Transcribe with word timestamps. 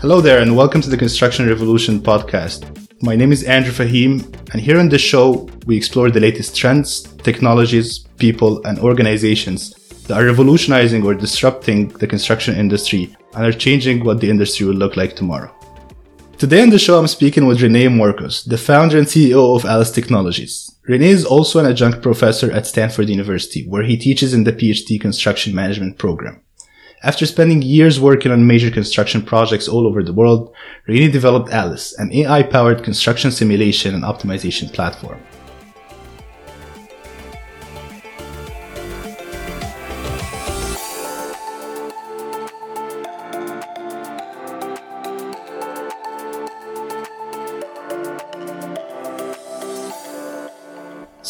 Hello 0.00 0.20
there, 0.22 0.40
and 0.40 0.56
welcome 0.56 0.80
to 0.80 0.88
the 0.88 0.96
Construction 0.96 1.46
Revolution 1.46 2.00
podcast. 2.00 2.64
My 3.02 3.14
name 3.14 3.32
is 3.32 3.44
Andrew 3.44 3.70
Fahim, 3.70 4.24
and 4.52 4.60
here 4.60 4.78
on 4.78 4.88
this 4.88 5.02
show, 5.02 5.48
we 5.66 5.76
explore 5.76 6.10
the 6.10 6.20
latest 6.20 6.56
trends, 6.56 7.02
technologies, 7.18 8.00
people, 8.16 8.64
and 8.64 8.78
organizations 8.78 9.74
that 10.08 10.18
are 10.18 10.24
revolutionizing 10.24 11.04
or 11.04 11.14
disrupting 11.14 11.88
the 11.88 12.06
construction 12.06 12.56
industry 12.56 13.14
and 13.34 13.44
are 13.44 13.52
changing 13.52 14.02
what 14.02 14.20
the 14.20 14.30
industry 14.30 14.66
will 14.66 14.74
look 14.74 14.96
like 14.96 15.14
tomorrow. 15.14 15.54
Today 16.40 16.62
on 16.62 16.70
the 16.70 16.78
show, 16.78 16.98
I'm 16.98 17.06
speaking 17.06 17.44
with 17.44 17.60
Rene 17.60 17.88
Morkos, 17.88 18.48
the 18.48 18.56
founder 18.56 18.96
and 18.96 19.06
CEO 19.06 19.54
of 19.54 19.66
Alice 19.66 19.90
Technologies. 19.90 20.74
Rene 20.88 21.06
is 21.06 21.26
also 21.26 21.58
an 21.58 21.66
adjunct 21.66 22.00
professor 22.00 22.50
at 22.50 22.66
Stanford 22.66 23.10
University, 23.10 23.68
where 23.68 23.82
he 23.82 23.98
teaches 23.98 24.32
in 24.32 24.44
the 24.44 24.52
PhD 24.54 24.98
construction 24.98 25.54
management 25.54 25.98
program. 25.98 26.40
After 27.02 27.26
spending 27.26 27.60
years 27.60 28.00
working 28.00 28.32
on 28.32 28.46
major 28.46 28.70
construction 28.70 29.20
projects 29.20 29.68
all 29.68 29.86
over 29.86 30.02
the 30.02 30.14
world, 30.14 30.54
Rene 30.88 31.10
developed 31.10 31.50
Alice, 31.50 31.92
an 31.98 32.10
AI-powered 32.10 32.84
construction 32.84 33.30
simulation 33.30 33.94
and 33.94 34.02
optimization 34.02 34.72
platform. 34.72 35.20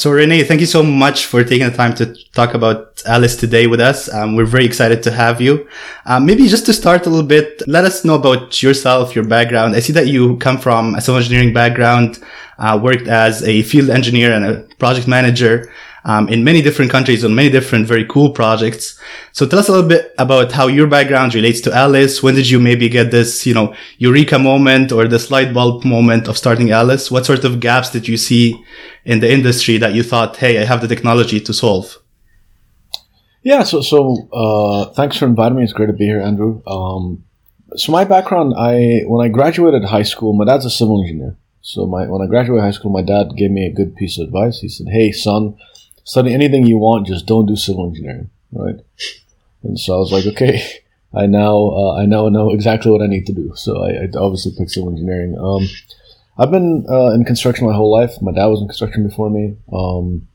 So 0.00 0.10
René, 0.12 0.46
thank 0.46 0.62
you 0.62 0.66
so 0.66 0.82
much 0.82 1.26
for 1.26 1.44
taking 1.44 1.68
the 1.68 1.76
time 1.76 1.94
to 1.96 2.06
talk 2.32 2.54
about 2.54 3.02
Alice 3.04 3.36
today 3.36 3.66
with 3.66 3.80
us. 3.80 4.08
Um, 4.08 4.34
we're 4.34 4.46
very 4.46 4.64
excited 4.64 5.02
to 5.02 5.10
have 5.10 5.42
you. 5.42 5.68
Um, 6.06 6.24
maybe 6.24 6.48
just 6.48 6.64
to 6.64 6.72
start 6.72 7.04
a 7.04 7.10
little 7.10 7.26
bit, 7.26 7.62
let 7.66 7.84
us 7.84 8.02
know 8.02 8.14
about 8.14 8.62
yourself, 8.62 9.14
your 9.14 9.26
background. 9.26 9.76
I 9.76 9.80
see 9.80 9.92
that 9.92 10.06
you 10.06 10.38
come 10.38 10.56
from 10.56 10.94
a 10.94 11.02
civil 11.02 11.18
engineering 11.18 11.52
background, 11.52 12.18
uh, 12.58 12.80
worked 12.82 13.08
as 13.08 13.42
a 13.42 13.60
field 13.60 13.90
engineer 13.90 14.32
and 14.32 14.46
a 14.46 14.62
project 14.76 15.06
manager 15.06 15.70
um, 16.04 16.28
in 16.28 16.44
many 16.44 16.62
different 16.62 16.90
countries 16.90 17.24
on 17.24 17.34
many 17.34 17.50
different 17.50 17.86
very 17.86 18.04
cool 18.06 18.30
projects. 18.30 18.98
So 19.32 19.46
tell 19.46 19.58
us 19.58 19.68
a 19.68 19.72
little 19.72 19.88
bit 19.88 20.14
about 20.18 20.52
how 20.52 20.66
your 20.66 20.86
background 20.86 21.34
relates 21.34 21.60
to 21.62 21.74
Alice. 21.74 22.22
When 22.22 22.34
did 22.34 22.48
you 22.48 22.58
maybe 22.58 22.88
get 22.88 23.10
this, 23.10 23.46
you 23.46 23.54
know, 23.54 23.74
eureka 23.98 24.38
moment 24.38 24.92
or 24.92 25.06
this 25.06 25.30
light 25.30 25.52
bulb 25.52 25.84
moment 25.84 26.28
of 26.28 26.38
starting 26.38 26.70
Alice? 26.70 27.10
What 27.10 27.26
sort 27.26 27.44
of 27.44 27.60
gaps 27.60 27.90
did 27.90 28.08
you 28.08 28.16
see 28.16 28.62
in 29.04 29.20
the 29.20 29.30
industry 29.30 29.76
that 29.78 29.94
you 29.94 30.02
thought, 30.02 30.36
hey, 30.36 30.60
I 30.60 30.64
have 30.64 30.80
the 30.80 30.88
technology 30.88 31.40
to 31.40 31.52
solve? 31.52 31.98
Yeah, 33.42 33.62
so 33.62 33.80
so 33.80 34.28
uh, 34.32 34.92
thanks 34.92 35.16
for 35.16 35.24
inviting 35.24 35.56
me. 35.56 35.64
It's 35.64 35.72
great 35.72 35.86
to 35.86 35.94
be 35.94 36.04
here, 36.04 36.20
Andrew. 36.20 36.62
Um, 36.66 37.24
so 37.74 37.90
my 37.90 38.04
background, 38.04 38.54
I 38.58 39.02
when 39.06 39.24
I 39.24 39.30
graduated 39.30 39.84
high 39.84 40.02
school, 40.02 40.34
my 40.34 40.44
dad's 40.44 40.66
a 40.66 40.70
civil 40.70 41.00
engineer. 41.00 41.36
So 41.62 41.86
my 41.86 42.06
when 42.06 42.20
I 42.20 42.26
graduated 42.26 42.64
high 42.64 42.70
school, 42.72 42.90
my 42.90 43.02
dad 43.02 43.36
gave 43.36 43.50
me 43.50 43.66
a 43.66 43.72
good 43.72 43.96
piece 43.96 44.18
of 44.18 44.26
advice. 44.26 44.60
He 44.60 44.68
said, 44.68 44.88
"Hey, 44.90 45.10
son, 45.12 45.56
study 46.04 46.34
anything 46.34 46.66
you 46.66 46.78
want, 46.78 47.06
just 47.06 47.26
don't 47.26 47.46
do 47.46 47.56
civil 47.56 47.86
engineering, 47.86 48.30
right? 48.52 48.76
And 49.62 49.78
so 49.78 49.94
I 49.94 49.98
was 49.98 50.12
like, 50.12 50.26
okay, 50.26 50.62
I 51.14 51.26
now 51.26 51.70
uh, 51.70 51.96
I 51.96 52.06
now 52.06 52.28
know 52.28 52.50
exactly 52.50 52.90
what 52.90 53.02
I 53.02 53.06
need 53.06 53.26
to 53.26 53.32
do. 53.32 53.52
So 53.54 53.84
I, 53.84 54.04
I 54.04 54.08
obviously 54.16 54.52
picked 54.56 54.70
civil 54.70 54.90
engineering. 54.90 55.36
Um, 55.38 55.68
I've 56.38 56.50
been 56.50 56.86
uh, 56.88 57.12
in 57.12 57.24
construction 57.24 57.66
my 57.66 57.74
whole 57.74 57.92
life. 57.92 58.20
My 58.22 58.32
dad 58.32 58.46
was 58.46 58.60
in 58.60 58.68
construction 58.68 59.06
before 59.06 59.28
me. 59.28 59.56
Um, 59.72 60.26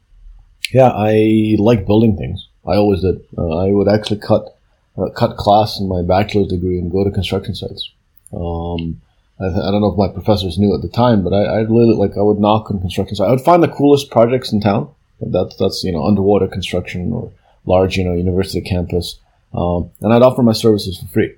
yeah, 0.71 0.91
I 0.93 1.55
like 1.59 1.85
building 1.85 2.17
things. 2.17 2.47
I 2.67 2.75
always 2.75 3.01
did. 3.01 3.21
Uh, 3.37 3.57
I 3.57 3.71
would 3.71 3.87
actually 3.87 4.19
cut 4.19 4.57
uh, 4.97 5.09
cut 5.15 5.37
class 5.37 5.79
in 5.79 5.87
my 5.87 6.01
bachelor's 6.01 6.47
degree 6.47 6.79
and 6.79 6.91
go 6.91 7.03
to 7.03 7.11
construction 7.11 7.55
sites. 7.55 7.91
Um, 8.33 9.01
I, 9.39 9.49
th- 9.49 9.61
I, 9.61 9.71
don't 9.71 9.81
know 9.81 9.91
if 9.91 9.97
my 9.97 10.07
professors 10.07 10.57
knew 10.57 10.73
at 10.73 10.81
the 10.81 10.89
time, 10.89 11.23
but 11.23 11.33
I, 11.33 11.43
I 11.43 11.57
really 11.61 11.93
like 11.93 12.17
I 12.17 12.21
would 12.21 12.39
knock 12.39 12.71
on 12.71 12.79
construction 12.79 13.15
sites. 13.15 13.27
I 13.27 13.31
would 13.31 13.41
find 13.41 13.61
the 13.61 13.67
coolest 13.67 14.09
projects 14.09 14.51
in 14.51 14.61
town 14.61 14.94
that's 15.25 15.55
that's 15.57 15.83
you 15.83 15.91
know 15.91 16.05
underwater 16.05 16.47
construction 16.47 17.11
or 17.11 17.31
large 17.65 17.97
you 17.97 18.03
know 18.03 18.13
university 18.13 18.61
campus, 18.61 19.19
um, 19.53 19.91
and 20.01 20.13
I'd 20.13 20.21
offer 20.21 20.43
my 20.43 20.53
services 20.53 20.99
for 20.99 21.07
free, 21.07 21.35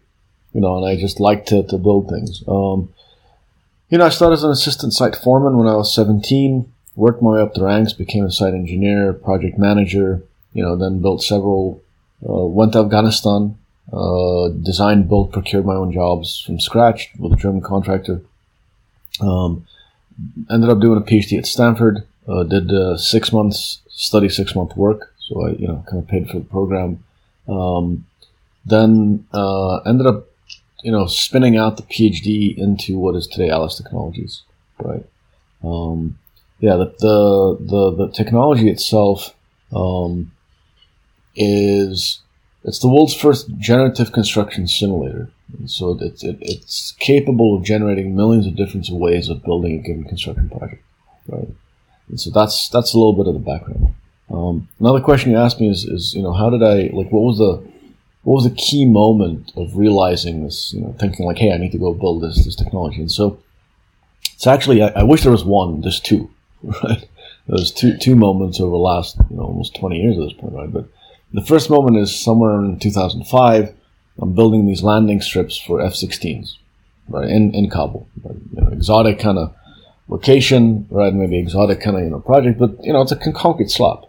you 0.54 0.62
know, 0.62 0.78
and 0.78 0.86
I 0.86 1.00
just 1.00 1.20
like 1.20 1.46
to 1.48 1.64
to 1.64 1.78
build 1.78 2.10
things. 2.10 2.44
Um, 2.48 2.94
you 3.90 3.98
know, 3.98 4.06
I 4.06 4.10
started 4.10 4.34
as 4.34 4.44
an 4.44 4.52
assistant 4.52 4.94
site 4.94 5.16
foreman 5.16 5.58
when 5.58 5.68
I 5.68 5.76
was 5.76 5.94
17. 5.96 6.72
Worked 6.96 7.22
my 7.22 7.32
way 7.32 7.42
up 7.42 7.54
the 7.54 7.64
ranks, 7.64 7.94
became 7.94 8.26
a 8.26 8.32
site 8.32 8.54
engineer, 8.54 9.14
project 9.14 9.58
manager. 9.58 10.24
You 10.54 10.64
know, 10.64 10.76
then 10.76 11.02
built 11.02 11.24
several. 11.24 11.82
Uh, 12.28 12.46
went 12.46 12.74
to 12.74 12.80
Afghanistan, 12.80 13.58
uh, 13.94 14.50
designed, 14.50 15.08
built, 15.08 15.32
procured 15.32 15.66
my 15.66 15.76
own 15.76 15.94
jobs 15.94 16.42
from 16.42 16.60
scratch 16.60 17.12
with 17.20 17.32
a 17.32 17.36
German 17.36 17.62
contractor. 17.62 18.22
Um, 19.22 19.68
ended 20.50 20.70
up 20.70 20.80
doing 20.80 20.98
a 20.98 21.06
PhD 21.06 21.38
at 21.38 21.46
Stanford. 21.46 22.06
Uh, 22.28 22.44
did 22.44 22.72
uh, 22.72 22.98
six 22.98 23.32
months 23.32 23.80
study, 23.90 24.30
six 24.30 24.56
month 24.56 24.76
work. 24.76 25.14
So 25.20 25.46
I, 25.46 25.52
you 25.52 25.68
know, 25.68 25.84
kind 25.90 26.02
of 26.02 26.08
paid 26.08 26.30
for 26.30 26.40
the 26.40 26.46
program. 26.46 27.04
Um, 27.48 28.06
then 28.66 29.26
uh, 29.34 29.78
ended 29.78 30.08
up, 30.08 30.28
you 30.84 30.92
know, 30.92 31.08
spinning 31.08 31.58
out 31.58 31.78
the 31.78 31.84
PhD 31.84 32.58
into 32.58 33.00
what 33.00 33.16
is 33.16 33.28
today 33.28 33.50
Alice 33.50 33.78
Technologies, 33.78 34.44
right? 34.80 35.06
Um, 35.64 36.20
yeah, 36.60 36.76
the, 36.76 36.86
the, 37.00 37.58
the 37.60 38.06
the 38.06 38.12
technology 38.14 38.70
itself 38.70 39.34
um, 39.74 40.32
is 41.36 42.20
it's 42.64 42.80
the 42.80 42.90
world's 42.90 43.14
first 43.14 43.50
generative 43.58 44.12
construction 44.12 44.68
simulator. 44.68 45.30
And 45.58 45.72
so 45.72 45.98
it, 46.02 46.22
it's 46.24 46.92
capable 47.00 47.56
of 47.56 47.64
generating 47.64 48.16
millions 48.16 48.46
of 48.46 48.58
different 48.58 48.90
ways 48.90 49.30
of 49.30 49.44
building 49.44 49.80
a 49.80 49.82
given 49.82 50.04
construction 50.04 50.50
project, 50.50 50.84
right? 51.28 51.48
And 52.10 52.20
so 52.20 52.30
that's 52.32 52.70
that's 52.70 52.94
a 52.94 52.98
little 52.98 53.14
bit 53.14 53.28
of 53.28 53.34
the 53.34 53.40
background. 53.40 53.94
Um, 54.30 54.68
another 54.80 55.02
question 55.02 55.32
you 55.32 55.38
asked 55.38 55.60
me 55.60 55.70
is, 55.70 55.86
is 55.86 56.14
you 56.14 56.22
know 56.22 56.34
how 56.34 56.50
did 56.50 56.64
I 56.64 56.90
like 56.94 57.12
what 57.12 57.24
was 57.24 57.38
the 57.38 57.66
what 58.24 58.36
was 58.36 58.44
the 58.44 58.56
key 58.56 58.86
moment 58.86 59.54
of 59.56 59.78
realizing 59.78 60.44
this 60.44 60.74
you 60.74 60.82
know 60.82 60.94
thinking 61.00 61.26
like 61.26 61.38
hey 61.38 61.54
I 61.54 61.58
need 61.58 61.72
to 61.72 61.78
go 61.78 61.94
build 61.94 62.24
this 62.24 62.44
this 62.44 62.56
technology 62.56 63.00
and 63.00 63.12
so 63.12 63.40
it's 64.34 64.48
actually 64.48 64.82
I, 64.82 64.88
I 64.88 65.04
wish 65.04 65.24
there 65.24 65.32
was 65.32 65.46
one 65.46 65.82
there's 65.82 66.02
two 66.02 66.30
right 66.84 67.08
there's 67.48 67.72
two 67.72 67.98
two 67.98 68.16
moments 68.16 68.60
over 68.60 68.72
the 68.72 68.76
last 68.76 69.18
you 69.30 69.38
know 69.38 69.44
almost 69.44 69.76
20 69.76 69.98
years 69.98 70.18
at 70.18 70.24
this 70.24 70.34
point 70.34 70.54
right 70.54 70.72
but 70.72 70.90
the 71.34 71.46
first 71.46 71.70
moment 71.70 71.98
is 71.98 72.14
somewhere 72.14 72.60
in 72.60 72.80
2005 72.80 73.74
I'm 74.20 74.34
building 74.34 74.66
these 74.66 74.84
landing 74.84 75.22
strips 75.22 75.58
for 75.58 75.80
F-16s 75.80 76.58
right 77.08 77.30
in 77.30 77.56
in 77.56 77.70
Kabul 77.70 78.10
right? 78.24 78.36
you 78.54 78.62
know, 78.62 78.68
exotic 78.74 79.20
kind 79.20 79.38
of 79.38 79.56
location, 80.10 80.88
right? 80.90 81.14
Maybe 81.14 81.38
exotic 81.38 81.82
kind 81.82 81.98
of 81.98 82.04
you 82.04 82.10
know 82.10 82.20
project, 82.20 82.60
but 82.60 82.84
you 82.84 82.94
know 82.94 83.02
it's 83.02 83.12
a 83.12 83.32
concrete 83.32 83.70
slab, 83.70 84.06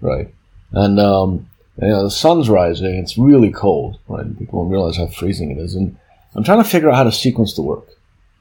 right? 0.00 0.32
And 0.72 1.00
um, 1.00 1.48
you 1.80 1.88
know 1.88 2.04
the 2.04 2.10
sun's 2.10 2.48
rising, 2.48 2.94
it's 2.94 3.18
really 3.18 3.50
cold, 3.50 3.98
right? 4.08 4.38
People 4.38 4.62
don't 4.62 4.72
realize 4.72 4.96
how 4.96 5.06
freezing 5.06 5.50
it 5.50 5.58
is, 5.58 5.74
and 5.74 5.96
I'm 6.34 6.44
trying 6.44 6.62
to 6.62 6.68
figure 6.68 6.90
out 6.90 6.96
how 6.96 7.04
to 7.04 7.12
sequence 7.12 7.54
the 7.54 7.62
work. 7.62 7.88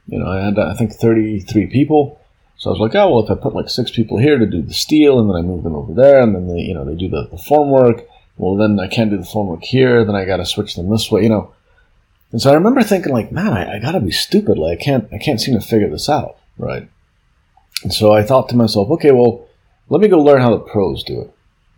You 0.07 0.19
know, 0.19 0.27
I 0.27 0.39
had 0.39 0.59
I 0.59 0.73
think 0.75 0.93
33 0.93 1.67
people, 1.67 2.19
so 2.57 2.69
I 2.69 2.73
was 2.73 2.79
like, 2.79 2.95
oh 2.95 3.11
well, 3.11 3.25
if 3.25 3.31
I 3.31 3.41
put 3.41 3.55
like 3.55 3.69
six 3.69 3.91
people 3.91 4.17
here 4.17 4.37
to 4.37 4.45
do 4.45 4.61
the 4.61 4.73
steel, 4.73 5.19
and 5.19 5.29
then 5.29 5.37
I 5.37 5.41
move 5.41 5.63
them 5.63 5.75
over 5.75 5.93
there, 5.93 6.21
and 6.21 6.35
then 6.35 6.47
they 6.47 6.61
you 6.61 6.73
know 6.73 6.85
they 6.85 6.95
do 6.95 7.09
the, 7.09 7.27
the 7.31 7.37
form 7.37 7.69
work. 7.69 8.05
Well, 8.37 8.55
then 8.55 8.79
I 8.79 8.87
can't 8.87 9.09
do 9.09 9.17
the 9.17 9.25
form 9.25 9.47
work 9.47 9.63
here. 9.63 10.05
Then 10.05 10.15
I 10.15 10.23
got 10.23 10.37
to 10.37 10.45
switch 10.45 10.75
them 10.75 10.89
this 10.89 11.11
way. 11.11 11.23
You 11.23 11.29
know. 11.29 11.53
And 12.29 12.41
so 12.41 12.51
I 12.51 12.55
remember 12.55 12.83
thinking, 12.83 13.13
like, 13.13 13.31
man, 13.31 13.53
I, 13.53 13.77
I 13.77 13.79
gotta 13.79 14.01
be 14.01 14.11
stupid. 14.11 14.57
Like, 14.57 14.81
I 14.81 14.83
can't, 14.83 15.07
I 15.13 15.17
can't 15.17 15.39
seem 15.39 15.57
to 15.57 15.65
figure 15.65 15.89
this 15.89 16.09
out 16.09 16.37
right? 16.57 16.89
And 17.83 17.93
so 17.93 18.11
I 18.11 18.23
thought 18.23 18.49
to 18.49 18.55
myself, 18.55 18.89
okay, 18.91 19.11
well, 19.11 19.47
let 19.89 20.01
me 20.01 20.07
go 20.07 20.19
learn 20.19 20.41
how 20.41 20.51
the 20.51 20.59
pros 20.59 21.03
do 21.03 21.21
it. 21.21 21.33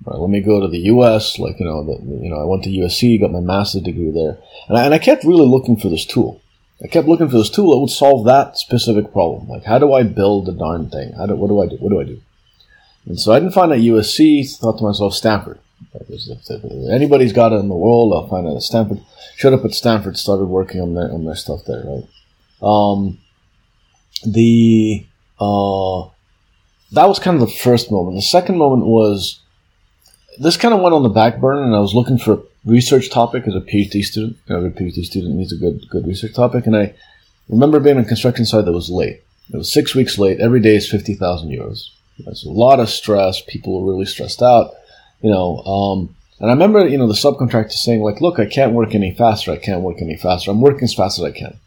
Right, 0.05 0.17
let 0.17 0.29
me 0.29 0.39
go 0.39 0.61
to 0.61 0.67
the 0.67 0.79
U.S. 0.93 1.39
Like 1.39 1.59
you 1.59 1.65
know, 1.65 1.83
the, 1.83 2.01
you 2.01 2.29
know, 2.29 2.39
I 2.39 2.45
went 2.45 2.63
to 2.63 2.69
USC, 2.69 3.19
got 3.19 3.31
my 3.31 3.41
master's 3.41 3.81
degree 3.81 4.11
there, 4.11 4.37
and 4.69 4.77
I, 4.77 4.85
and 4.85 4.93
I 4.93 4.97
kept 4.97 5.25
really 5.25 5.45
looking 5.45 5.75
for 5.75 5.89
this 5.89 6.05
tool. 6.05 6.41
I 6.81 6.87
kept 6.87 7.09
looking 7.09 7.27
for 7.27 7.37
this 7.37 7.49
tool 7.49 7.71
that 7.71 7.79
would 7.79 7.89
solve 7.89 8.25
that 8.25 8.57
specific 8.57 9.11
problem. 9.11 9.49
Like, 9.49 9.65
how 9.65 9.77
do 9.77 9.91
I 9.91 10.03
build 10.03 10.45
the 10.45 10.53
darn 10.53 10.89
thing? 10.89 11.11
How 11.13 11.25
do, 11.25 11.35
what 11.35 11.49
do 11.49 11.61
I 11.61 11.67
do? 11.67 11.75
What 11.75 11.89
do 11.89 11.99
I 11.99 12.05
do? 12.05 12.21
And 13.05 13.19
so 13.19 13.33
I 13.33 13.39
didn't 13.39 13.53
find 13.53 13.73
at 13.73 13.79
USC. 13.79 14.57
Thought 14.57 14.77
to 14.77 14.85
myself, 14.85 15.13
Stanford. 15.13 15.59
If 15.93 16.91
anybody's 16.91 17.33
got 17.33 17.51
it 17.51 17.55
in 17.55 17.67
the 17.67 17.75
world, 17.75 18.13
I'll 18.13 18.29
find 18.29 18.47
it 18.47 18.55
at 18.55 18.61
Stanford. 18.61 19.01
Showed 19.35 19.53
up 19.53 19.65
at 19.65 19.73
Stanford, 19.73 20.17
started 20.17 20.45
working 20.45 20.81
on 20.81 20.93
their 20.93 21.11
on 21.11 21.25
their 21.25 21.35
stuff 21.35 21.61
there. 21.65 21.83
Right. 21.85 22.07
Um, 22.61 23.17
the 24.25 25.05
uh, 25.39 26.09
that 26.91 27.07
was 27.07 27.19
kind 27.19 27.41
of 27.41 27.47
the 27.47 27.55
first 27.55 27.91
moment. 27.91 28.17
The 28.17 28.21
second 28.21 28.57
moment 28.57 28.85
was 28.85 29.39
this 30.39 30.57
kind 30.57 30.73
of 30.73 30.81
went 30.81 30.95
on 30.95 31.03
the 31.03 31.09
back 31.09 31.39
burner, 31.39 31.63
and 31.63 31.75
I 31.75 31.79
was 31.79 31.93
looking 31.93 32.17
for 32.17 32.33
a 32.33 32.41
research 32.65 33.09
topic 33.09 33.47
as 33.47 33.55
a 33.55 33.61
PhD 33.61 34.03
student. 34.03 34.37
Every 34.49 34.71
PhD 34.71 35.03
student 35.03 35.35
needs 35.35 35.53
a 35.53 35.57
good 35.57 35.87
good 35.89 36.07
research 36.07 36.33
topic, 36.33 36.65
and 36.65 36.75
I 36.75 36.93
remember 37.47 37.79
being 37.79 37.97
on 37.97 38.03
a 38.03 38.07
construction 38.07 38.45
site 38.45 38.65
that 38.65 38.73
was 38.73 38.89
late. 38.89 39.23
It 39.51 39.57
was 39.57 39.71
six 39.71 39.95
weeks 39.95 40.17
late. 40.17 40.39
Every 40.39 40.59
day 40.59 40.75
is 40.75 40.89
fifty 40.89 41.15
thousand 41.15 41.49
euros. 41.49 41.89
There's 42.19 42.43
a 42.43 42.51
lot 42.51 42.79
of 42.79 42.89
stress. 42.89 43.41
People 43.41 43.81
were 43.81 43.91
really 43.91 44.05
stressed 44.05 44.41
out, 44.41 44.73
you 45.21 45.29
know. 45.29 45.59
Um, 45.59 46.15
and 46.39 46.49
I 46.49 46.53
remember, 46.53 46.87
you 46.87 46.97
know, 46.97 47.07
the 47.07 47.13
subcontractor 47.13 47.71
saying, 47.71 48.01
like, 48.01 48.21
look, 48.21 48.39
I 48.39 48.45
can't 48.45 48.73
work 48.73 48.95
any 48.95 49.13
faster. 49.13 49.51
I 49.51 49.57
can't 49.57 49.81
work 49.81 50.01
any 50.01 50.15
faster. 50.15 50.51
I'm 50.51 50.61
working 50.61 50.83
as 50.83 50.93
fast 50.93 51.19
as 51.19 51.25
I 51.25 51.31
can. 51.31 51.59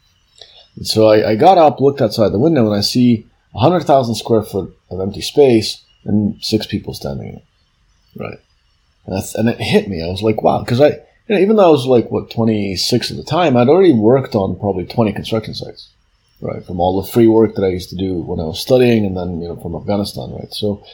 And 0.77 0.87
so 0.87 1.09
I, 1.09 1.31
I 1.31 1.37
got 1.37 1.59
up, 1.59 1.81
looked 1.81 2.01
outside 2.01 2.31
the 2.31 2.39
window, 2.39 2.67
and 2.67 2.75
I 2.75 2.81
see 2.81 3.27
100,000 3.53 4.15
square 4.15 4.43
foot 4.43 4.77
of 4.91 5.01
empty 5.01 5.21
space 5.21 5.83
and 6.05 6.43
six 6.43 6.67
people 6.67 6.95
standing 6.95 7.29
in 7.29 7.35
it. 7.37 7.45
Right. 8.17 8.39
And, 9.07 9.17
that's, 9.17 9.35
and 9.35 9.49
it 9.49 9.61
hit 9.61 9.89
me. 9.89 10.03
I 10.03 10.09
was 10.09 10.23
like, 10.23 10.43
wow. 10.43 10.61
Because 10.61 10.81
I, 10.81 10.89
you 10.89 11.37
know, 11.37 11.39
even 11.39 11.57
though 11.57 11.69
I 11.69 11.73
was 11.73 11.87
like, 11.87 12.11
what, 12.11 12.31
26 12.31 13.11
at 13.11 13.17
the 13.17 13.25
time, 13.25 13.57
I'd 13.57 13.69
already 13.69 13.93
worked 13.93 14.35
on 14.35 14.59
probably 14.59 14.87
20 14.87 15.13
construction 15.13 15.55
sites. 15.55 15.89
Right. 16.41 16.65
From 16.65 16.81
all 16.81 17.01
the 17.01 17.09
free 17.09 17.29
work 17.29 17.55
that 17.55 17.65
I 17.65 17.69
used 17.69 17.91
to 17.91 17.97
do 17.97 18.15
when 18.15 18.41
I 18.41 18.45
was 18.45 18.61
studying 18.61 19.05
and 19.05 19.17
then, 19.17 19.41
you 19.41 19.49
know, 19.49 19.57
from 19.57 19.77
Afghanistan. 19.77 20.33
Right. 20.33 20.53
So, 20.53 20.85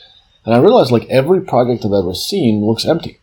and 0.45 0.55
I 0.55 0.59
realized 0.59 0.91
like 0.91 1.09
every 1.09 1.41
project 1.41 1.85
I've 1.85 1.93
ever 1.93 2.15
seen 2.15 2.65
looks 2.65 2.85
empty. 2.85 3.19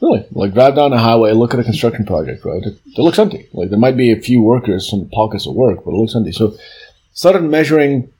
Really, 0.00 0.26
like 0.32 0.54
drive 0.54 0.76
down 0.76 0.94
a 0.94 0.98
highway, 0.98 1.32
look 1.32 1.52
at 1.52 1.60
a 1.60 1.64
construction 1.64 2.06
project, 2.06 2.44
right? 2.44 2.62
It, 2.62 2.78
it, 2.86 2.98
looks 2.98 3.18
empty. 3.18 3.48
Like 3.52 3.68
there 3.68 3.78
might 3.78 3.98
be 3.98 4.10
a 4.10 4.20
few 4.20 4.40
workers, 4.40 4.88
some 4.88 5.08
pockets 5.10 5.46
of 5.46 5.54
work, 5.54 5.84
but 5.84 5.90
it 5.90 5.96
looks 5.96 6.16
empty. 6.16 6.32
So 6.32 6.56
started 7.12 7.42
measuring 7.42 8.10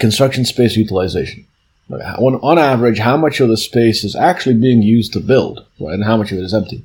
construction 0.00 0.46
space 0.46 0.74
utilization. 0.76 1.46
Like 1.90 2.02
on, 2.18 2.36
on 2.36 2.58
average, 2.58 2.98
how 2.98 3.18
much 3.18 3.40
of 3.40 3.48
the 3.48 3.58
space 3.58 4.04
is 4.04 4.16
actually 4.16 4.54
being 4.54 4.82
used 4.82 5.12
to 5.14 5.20
build, 5.20 5.66
right? 5.78 5.94
And 5.94 6.04
how 6.04 6.16
much 6.16 6.32
of 6.32 6.38
it 6.38 6.44
is 6.44 6.54
empty. 6.54 6.84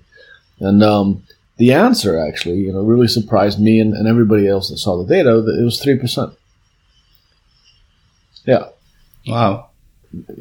And 0.59 0.83
um, 0.83 1.23
the 1.55 1.71
answer 1.71 2.19
actually, 2.19 2.59
you 2.59 2.73
know, 2.73 2.83
really 2.83 3.07
surprised 3.07 3.61
me 3.61 3.79
and, 3.79 3.93
and 3.93 4.07
everybody 4.07 4.47
else 4.47 4.69
that 4.69 4.77
saw 4.77 4.97
the 4.97 5.07
data 5.07 5.41
that 5.41 5.59
it 5.59 5.63
was 5.63 5.81
3%. 5.81 6.35
Yeah. 8.45 8.65
Wow 9.25 9.69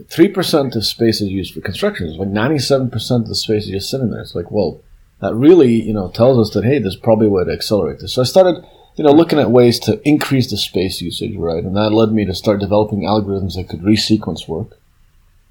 three 0.09 0.29
percent 0.29 0.77
of 0.77 0.85
space 0.85 1.21
is 1.21 1.29
used 1.29 1.55
for 1.55 1.61
construction. 1.61 2.09
It's 2.09 2.19
like 2.19 2.29
ninety-seven 2.29 2.91
percent 2.91 3.23
of 3.23 3.29
the 3.29 3.35
space 3.35 3.65
is 3.65 3.71
just 3.71 3.91
sitting 3.91 4.11
there. 4.11 4.21
It's 4.21 4.35
like, 4.35 4.51
well, 4.51 4.81
that 5.21 5.35
really, 5.35 5.73
you 5.73 5.95
know, 5.95 6.11
tells 6.11 6.39
us 6.39 6.55
that 6.55 6.65
hey, 6.65 6.79
there's 6.79 6.97
probably 6.97 7.29
a 7.29 7.31
way 7.31 7.45
to 7.45 7.53
accelerate 7.53 8.01
this. 8.01 8.15
So 8.15 8.23
I 8.23 8.25
started, 8.25 8.65
you 8.97 9.05
know, 9.05 9.13
looking 9.13 9.39
at 9.39 9.51
ways 9.51 9.79
to 9.81 10.01
increase 10.07 10.51
the 10.51 10.57
space 10.57 11.01
usage, 11.01 11.37
right? 11.37 11.65
And 11.65 11.77
that 11.77 11.93
led 11.93 12.13
me 12.13 12.25
to 12.27 12.35
start 12.35 12.61
developing 12.61 13.03
algorithms 13.03 13.55
that 13.55 13.69
could 13.69 13.83
resequence 13.83 14.47
work, 14.47 14.79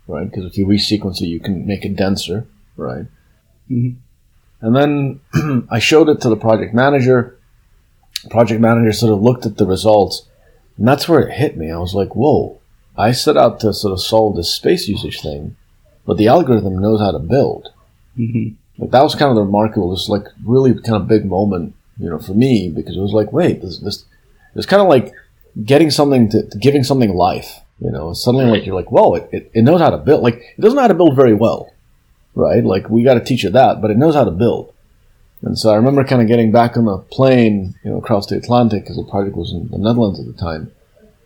right? 0.07 0.29
Because 0.29 0.45
if 0.45 0.57
you 0.57 0.65
resequence 0.65 1.21
it, 1.21 1.27
you 1.27 1.39
can 1.39 1.65
make 1.65 1.83
it 1.83 1.95
denser, 1.95 2.47
right? 2.75 3.06
Mm-hmm. 3.69 3.97
And 4.63 4.75
then 4.75 5.67
I 5.71 5.79
showed 5.79 6.09
it 6.09 6.21
to 6.21 6.29
the 6.29 6.35
project 6.35 6.74
manager. 6.74 7.38
Project 8.29 8.62
manager 8.62 8.91
sort 8.91 9.12
of 9.12 9.24
looked 9.24 9.47
at 9.47 9.57
the 9.57 9.65
results, 9.65 10.27
and 10.77 10.88
that's 10.88 11.09
where 11.09 11.21
it 11.21 11.33
hit 11.33 11.57
me. 11.57 11.71
I 11.71 11.79
was 11.79 11.95
like, 11.95 12.15
whoa 12.15 12.60
I 12.97 13.11
set 13.11 13.38
out 13.38 13.59
to 13.61 13.73
sort 13.73 13.93
of 13.93 14.01
solve 14.01 14.35
this 14.35 14.53
space 14.53 14.88
usage 14.88 15.21
thing, 15.21 15.55
but 16.05 16.17
the 16.17 16.27
algorithm 16.27 16.79
knows 16.79 16.99
how 16.99 17.11
to 17.11 17.19
build. 17.19 17.69
Mm-hmm. 18.17 18.55
Like 18.81 18.91
that 18.91 19.03
was 19.03 19.15
kind 19.15 19.29
of 19.29 19.35
the 19.35 19.43
remarkable, 19.43 19.91
this 19.91 20.09
like 20.09 20.25
really 20.45 20.73
kind 20.73 21.01
of 21.01 21.07
big 21.07 21.25
moment, 21.25 21.75
you 21.97 22.09
know, 22.09 22.19
for 22.19 22.33
me 22.33 22.69
because 22.69 22.97
it 22.97 23.01
was 23.01 23.13
like, 23.13 23.31
wait, 23.31 23.61
this, 23.61 23.79
this 23.79 24.05
it's 24.55 24.65
kind 24.65 24.81
of 24.81 24.88
like 24.88 25.13
getting 25.63 25.89
something 25.89 26.29
to, 26.29 26.49
to, 26.49 26.57
giving 26.57 26.83
something 26.83 27.13
life. 27.13 27.59
You 27.79 27.91
know, 27.91 28.13
suddenly 28.13 28.45
like 28.45 28.65
you're 28.65 28.75
like, 28.75 28.91
whoa, 28.91 29.15
it, 29.15 29.29
it, 29.31 29.51
it 29.53 29.61
knows 29.63 29.81
how 29.81 29.89
to 29.89 29.97
build. 29.97 30.21
Like 30.21 30.35
it 30.35 30.61
doesn't 30.61 30.75
know 30.75 30.83
how 30.83 30.88
to 30.88 30.93
build 30.93 31.15
very 31.15 31.33
well, 31.33 31.73
right? 32.35 32.63
Like 32.63 32.89
we 32.89 33.03
got 33.03 33.15
to 33.15 33.23
teach 33.23 33.45
it 33.45 33.53
that, 33.53 33.81
but 33.81 33.89
it 33.89 33.97
knows 33.97 34.15
how 34.15 34.23
to 34.23 34.31
build. 34.31 34.73
And 35.41 35.57
so 35.57 35.71
I 35.71 35.75
remember 35.75 36.03
kind 36.03 36.21
of 36.21 36.27
getting 36.27 36.51
back 36.51 36.77
on 36.77 36.85
the 36.85 36.99
plane, 36.99 37.73
you 37.83 37.91
know, 37.91 37.97
across 37.97 38.27
the 38.27 38.38
Atlantic 38.38 38.83
because 38.83 38.97
the 38.97 39.09
project 39.09 39.35
was 39.35 39.51
in 39.51 39.69
the 39.69 39.79
Netherlands 39.79 40.19
at 40.19 40.27
the 40.27 40.33
time 40.33 40.71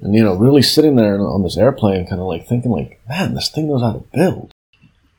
and 0.01 0.13
you 0.13 0.24
know, 0.24 0.36
really 0.36 0.62
sitting 0.62 0.95
there 0.95 1.19
on 1.19 1.44
this 1.44 1.57
airplane, 1.57 2.07
kind 2.07 2.21
of 2.21 2.27
like 2.27 2.47
thinking, 2.47 2.71
like, 2.71 3.00
man, 3.07 3.33
this 3.33 3.50
thing 3.50 3.68
knows 3.68 3.81
how 3.81 3.94
to 3.94 4.03
build. 4.13 4.51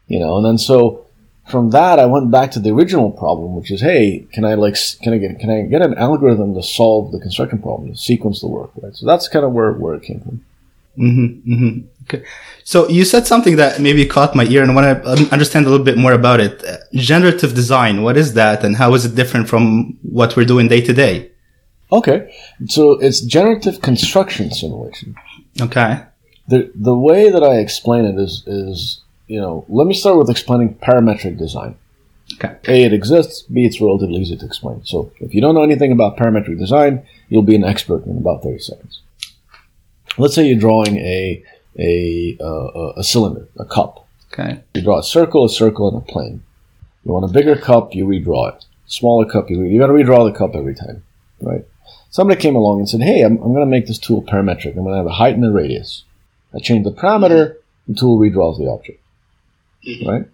You 0.06 0.20
know, 0.20 0.36
and 0.36 0.46
then 0.46 0.58
so 0.58 1.06
from 1.48 1.70
that, 1.70 1.98
I 1.98 2.06
went 2.06 2.30
back 2.30 2.50
to 2.52 2.60
the 2.60 2.70
original 2.70 3.10
problem, 3.10 3.54
which 3.54 3.70
is, 3.70 3.80
hey, 3.80 4.26
can 4.32 4.44
I 4.44 4.54
like, 4.54 4.76
can 5.02 5.12
I 5.14 5.18
get, 5.18 5.38
can 5.38 5.50
I 5.50 5.62
get 5.62 5.82
an 5.82 5.94
algorithm 5.94 6.54
to 6.54 6.62
solve 6.62 7.12
the 7.12 7.20
construction 7.20 7.60
problem, 7.60 7.92
to 7.92 7.96
sequence 7.96 8.40
the 8.40 8.48
work, 8.48 8.70
right? 8.82 8.94
So 8.94 9.06
that's 9.06 9.28
kind 9.28 9.44
of 9.44 9.52
where 9.52 9.72
where 9.72 9.94
it 9.94 10.02
came 10.02 10.20
from. 10.20 10.44
Mm-hmm, 10.98 11.52
mm-hmm. 11.52 11.86
Okay. 12.04 12.24
So 12.64 12.88
you 12.88 13.04
said 13.04 13.26
something 13.26 13.56
that 13.56 13.80
maybe 13.80 14.06
caught 14.06 14.34
my 14.34 14.44
ear 14.44 14.62
and 14.62 14.70
I 14.70 14.74
want 14.74 15.04
to 15.04 15.32
understand 15.32 15.66
a 15.66 15.70
little 15.70 15.84
bit 15.84 15.98
more 15.98 16.12
about 16.12 16.40
it. 16.40 16.64
Uh, 16.64 16.78
generative 16.94 17.54
design, 17.54 18.02
what 18.02 18.16
is 18.16 18.34
that 18.34 18.64
and 18.64 18.76
how 18.76 18.94
is 18.94 19.04
it 19.04 19.14
different 19.14 19.48
from 19.48 19.98
what 20.02 20.36
we're 20.36 20.46
doing 20.46 20.68
day 20.68 20.80
to 20.80 20.92
day? 20.92 21.30
Okay, 21.92 22.34
so 22.66 22.92
it's 22.92 23.20
generative 23.20 23.80
construction 23.80 24.50
simulation. 24.50 25.14
Okay. 25.60 26.02
The 26.48 26.70
the 26.74 26.96
way 26.96 27.30
that 27.30 27.42
I 27.42 27.58
explain 27.58 28.04
it 28.04 28.18
is 28.18 28.42
is 28.46 29.00
you 29.26 29.40
know 29.40 29.64
let 29.68 29.86
me 29.86 29.94
start 29.94 30.18
with 30.18 30.30
explaining 30.30 30.74
parametric 30.74 31.38
design. 31.38 31.76
Okay. 32.34 32.56
A, 32.66 32.84
it 32.84 32.92
exists. 32.92 33.42
B, 33.42 33.64
it's 33.64 33.80
relatively 33.80 34.20
easy 34.20 34.36
to 34.36 34.44
explain. 34.44 34.84
So 34.84 35.12
if 35.20 35.32
you 35.32 35.40
don't 35.40 35.54
know 35.54 35.62
anything 35.62 35.92
about 35.92 36.16
parametric 36.16 36.58
design, 36.58 37.06
you'll 37.28 37.42
be 37.42 37.54
an 37.54 37.64
expert 37.64 38.04
in 38.04 38.18
about 38.18 38.42
thirty 38.42 38.58
seconds. 38.58 39.00
Let's 40.18 40.34
say 40.34 40.46
you're 40.46 40.58
drawing 40.58 40.96
a 40.96 41.42
a 41.78 42.36
uh, 42.40 42.92
a 42.96 43.04
cylinder, 43.04 43.48
a 43.58 43.64
cup. 43.64 44.06
Okay. 44.32 44.60
You 44.74 44.82
draw 44.82 44.98
a 44.98 45.04
circle, 45.04 45.44
a 45.44 45.48
circle, 45.48 45.88
and 45.88 45.98
a 45.98 46.12
plane. 46.12 46.42
You 47.04 47.12
want 47.12 47.30
a 47.30 47.32
bigger 47.32 47.56
cup, 47.56 47.94
you 47.94 48.04
redraw 48.04 48.54
it. 48.54 48.64
Smaller 48.86 49.24
cup, 49.24 49.48
you 49.50 49.60
re- 49.60 49.70
you 49.70 49.78
got 49.78 49.86
to 49.86 49.92
redraw 49.92 50.30
the 50.30 50.36
cup 50.36 50.56
every 50.56 50.74
time, 50.74 51.04
right? 51.40 51.64
Somebody 52.10 52.40
came 52.40 52.56
along 52.56 52.78
and 52.78 52.88
said, 52.88 53.02
hey, 53.02 53.22
I'm, 53.22 53.36
I'm 53.38 53.52
going 53.52 53.60
to 53.60 53.66
make 53.66 53.86
this 53.86 53.98
tool 53.98 54.22
parametric. 54.22 54.76
I'm 54.76 54.84
going 54.84 54.92
to 54.92 54.98
have 54.98 55.06
a 55.06 55.12
height 55.12 55.34
and 55.34 55.44
a 55.44 55.50
radius. 55.50 56.04
I 56.54 56.58
change 56.58 56.84
the 56.84 56.92
parameter, 56.92 57.56
the 57.86 57.94
tool 57.94 58.18
redraws 58.18 58.58
the 58.58 58.70
object. 58.70 59.02
Mm-hmm. 59.86 60.08
Right? 60.08 60.28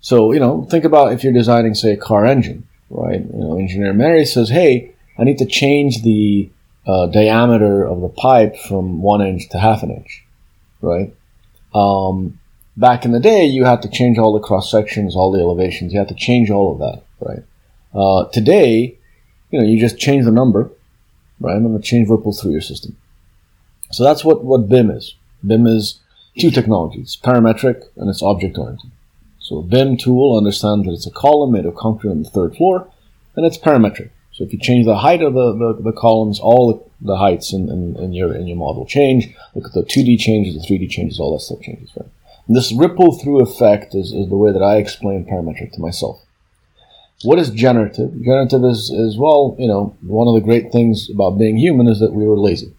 So, 0.00 0.32
you 0.32 0.40
know, 0.40 0.66
think 0.70 0.84
about 0.84 1.12
if 1.12 1.24
you're 1.24 1.32
designing, 1.32 1.74
say, 1.74 1.92
a 1.92 1.96
car 1.96 2.26
engine, 2.26 2.68
right? 2.90 3.20
You 3.20 3.38
know, 3.38 3.58
engineer 3.58 3.94
Mary 3.94 4.26
says, 4.26 4.50
hey, 4.50 4.94
I 5.18 5.24
need 5.24 5.38
to 5.38 5.46
change 5.46 6.02
the 6.02 6.50
uh, 6.86 7.06
diameter 7.06 7.84
of 7.84 8.00
the 8.00 8.10
pipe 8.10 8.56
from 8.56 9.00
one 9.00 9.22
inch 9.22 9.48
to 9.50 9.58
half 9.58 9.82
an 9.82 9.90
inch, 9.90 10.24
right? 10.82 11.14
Um, 11.74 12.38
back 12.76 13.04
in 13.04 13.12
the 13.12 13.20
day, 13.20 13.44
you 13.44 13.64
had 13.64 13.82
to 13.82 13.88
change 13.88 14.18
all 14.18 14.32
the 14.32 14.46
cross 14.46 14.70
sections, 14.70 15.16
all 15.16 15.32
the 15.32 15.40
elevations. 15.40 15.92
You 15.92 15.98
had 15.98 16.08
to 16.08 16.14
change 16.14 16.50
all 16.50 16.72
of 16.72 16.78
that, 16.80 17.02
right? 17.20 17.42
Uh, 17.94 18.28
today, 18.30 18.98
you 19.50 19.58
know, 19.58 19.64
you 19.64 19.80
just 19.80 19.98
change 19.98 20.24
the 20.24 20.32
number, 20.32 20.70
right? 21.44 21.56
I'm 21.56 21.62
going 21.62 21.80
to 21.80 21.82
change 21.82 22.08
ripple 22.08 22.32
through 22.32 22.52
your 22.52 22.60
system. 22.60 22.96
So 23.92 24.02
that's 24.02 24.24
what, 24.24 24.44
what 24.44 24.68
BIM 24.68 24.90
is. 24.90 25.14
BIM 25.46 25.66
is 25.66 26.00
two 26.38 26.50
technologies, 26.50 27.18
parametric 27.22 27.84
and 27.96 28.08
it's 28.08 28.22
object 28.22 28.58
oriented. 28.58 28.90
So 29.38 29.58
a 29.58 29.62
BIM 29.62 29.98
tool 29.98 30.36
understands 30.36 30.86
that 30.86 30.92
it's 30.92 31.06
a 31.06 31.10
column 31.10 31.52
made 31.52 31.66
of 31.66 31.74
concrete 31.74 32.10
on 32.10 32.22
the 32.22 32.30
third 32.30 32.56
floor, 32.56 32.90
and 33.36 33.44
it's 33.44 33.58
parametric. 33.58 34.10
So 34.32 34.42
if 34.42 34.52
you 34.52 34.58
change 34.58 34.84
the 34.84 34.96
height 34.96 35.22
of 35.22 35.34
the, 35.34 35.52
the, 35.52 35.82
the 35.82 35.92
columns, 35.92 36.40
all 36.40 36.90
the 37.04 37.16
heights 37.16 37.52
in, 37.52 37.68
in, 37.68 37.96
in, 37.96 38.12
your 38.12 38.34
in 38.34 38.46
your 38.46 38.56
model 38.56 38.86
change. 38.86 39.28
Look 39.54 39.66
at 39.66 39.72
the 39.72 39.82
2D 39.82 40.18
changes, 40.18 40.54
the 40.54 40.66
3D 40.66 40.90
changes, 40.90 41.20
all 41.20 41.32
that 41.34 41.40
stuff 41.40 41.60
changes, 41.60 41.90
right? 41.96 42.08
And 42.48 42.56
this 42.56 42.72
ripple 42.72 43.18
through 43.18 43.42
effect 43.42 43.94
is, 43.94 44.12
is 44.12 44.28
the 44.28 44.36
way 44.36 44.52
that 44.52 44.62
I 44.62 44.76
explain 44.76 45.24
parametric 45.24 45.72
to 45.72 45.80
myself. 45.80 46.23
What 47.22 47.38
is 47.38 47.50
generative? 47.50 48.12
Generative 48.22 48.64
is, 48.64 48.90
is, 48.90 49.16
well, 49.16 49.56
you 49.58 49.68
know, 49.68 49.96
one 50.02 50.28
of 50.28 50.34
the 50.34 50.40
great 50.40 50.72
things 50.72 51.08
about 51.08 51.38
being 51.38 51.56
human 51.56 51.86
is 51.86 52.00
that 52.00 52.12
we 52.12 52.26
were 52.26 52.36
lazy. 52.36 52.74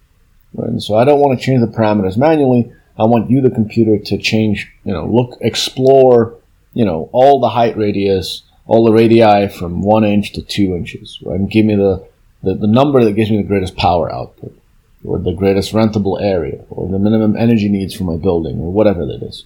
Right? 0.54 0.70
And 0.70 0.84
so 0.84 0.96
I 0.96 1.04
don't 1.04 1.20
want 1.20 1.40
to 1.40 1.46
change 1.46 1.62
the 1.62 1.68
parameters 1.68 2.18
manually. 2.18 2.72
I 2.98 3.04
want 3.06 3.30
you, 3.30 3.42
the 3.42 3.50
computer, 3.50 3.98
to 3.98 4.18
change, 4.18 4.72
you 4.84 4.94
know, 4.94 5.06
look, 5.08 5.38
explore, 5.42 6.36
you 6.74 6.86
know, 6.86 7.10
all 7.12 7.40
the 7.40 7.50
height 7.50 7.76
radius, 7.76 8.44
all 8.68 8.86
the 8.86 8.94
radii 8.94 9.48
from 9.48 9.82
one 9.82 10.04
inch 10.04 10.34
to 10.34 10.42
two 10.42 10.76
inches, 10.76 11.20
right? 11.24 11.40
And 11.40 11.50
give 11.50 11.66
me 11.66 11.76
the, 11.76 12.08
the, 12.44 12.56
the 12.56 12.68
number 12.68 13.04
that 13.04 13.14
gives 13.14 13.32
me 13.32 13.38
the 13.38 13.44
greatest 13.44 13.76
power 13.76 14.14
output, 14.14 14.58
or 15.04 15.20
the 15.20 15.34
greatest 15.34 15.74
rentable 15.74 16.22
area, 16.22 16.64
or 16.70 16.88
the 16.88 17.00
minimum 17.00 17.36
energy 17.36 17.68
needs 17.68 17.94
for 17.94 18.06
my 18.06 18.18
building, 18.18 18.60
or 18.60 18.72
whatever 18.72 19.06
that 19.06 19.24
is. 19.24 19.46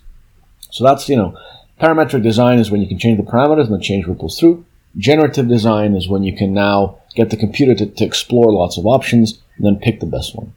So 0.72 0.84
that's, 0.84 1.10
you 1.10 1.16
know, 1.16 1.38
parametric 1.82 2.22
design 2.22 2.60
is 2.60 2.70
when 2.70 2.82
you 2.82 2.88
can 2.88 3.00
change 3.00 3.18
the 3.18 3.30
parameters 3.30 3.66
and 3.66 3.74
then 3.74 3.82
change 3.82 4.06
ripples 4.06 4.40
through. 4.40 4.66
Generative 4.98 5.48
design 5.48 5.96
is 5.96 6.10
when 6.10 6.24
you 6.24 6.36
can 6.36 6.54
now 6.54 7.00
get 7.16 7.30
the 7.30 7.38
computer 7.38 7.76
to, 7.76 7.86
to 7.86 8.06
explore 8.06 8.52
lots 8.52 8.78
of 8.78 8.86
options 8.86 9.42
and 9.58 9.66
then 9.66 9.78
pick 9.78 10.00
the 10.00 10.06
best 10.06 10.36
one. 10.36 10.54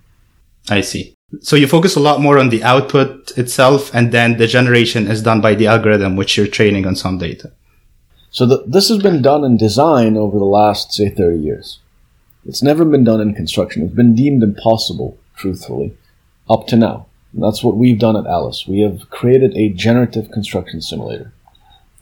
I 0.69 0.81
see. 0.81 1.15
So 1.41 1.57
you 1.57 1.67
focus 1.67 1.97
a 1.97 2.01
lot 2.01 2.21
more 2.21 2.39
on 2.39 2.51
the 2.51 2.62
output 2.62 3.33
itself, 3.39 3.95
and 3.95 4.12
then 4.12 4.37
the 4.37 4.47
generation 4.47 5.11
is 5.11 5.23
done 5.23 5.41
by 5.41 5.55
the 5.55 5.67
algorithm, 5.67 6.17
which 6.17 6.37
you're 6.37 6.47
training 6.47 6.87
on 6.87 6.95
some 6.95 7.19
data. 7.19 7.53
So 8.31 8.47
the, 8.47 8.65
this 8.67 8.89
has 8.89 9.03
been 9.03 9.23
done 9.23 9.45
in 9.45 9.57
design 9.57 10.17
over 10.17 10.39
the 10.39 10.45
last, 10.45 10.93
say, 10.93 11.09
30 11.09 11.39
years. 11.39 11.81
It's 12.45 12.62
never 12.62 12.85
been 12.85 13.05
done 13.05 13.21
in 13.21 13.35
construction. 13.35 13.83
It's 13.83 13.95
been 13.95 14.15
deemed 14.15 14.43
impossible, 14.43 15.19
truthfully, 15.37 15.97
up 16.51 16.67
to 16.69 16.77
now. 16.77 17.07
And 17.33 17.43
that's 17.43 17.62
what 17.62 17.77
we've 17.77 17.99
done 17.99 18.17
at 18.17 18.27
Alice. 18.27 18.67
We 18.67 18.81
have 18.81 19.09
created 19.11 19.57
a 19.57 19.71
generative 19.71 20.31
construction 20.31 20.83
simulator. 20.83 21.33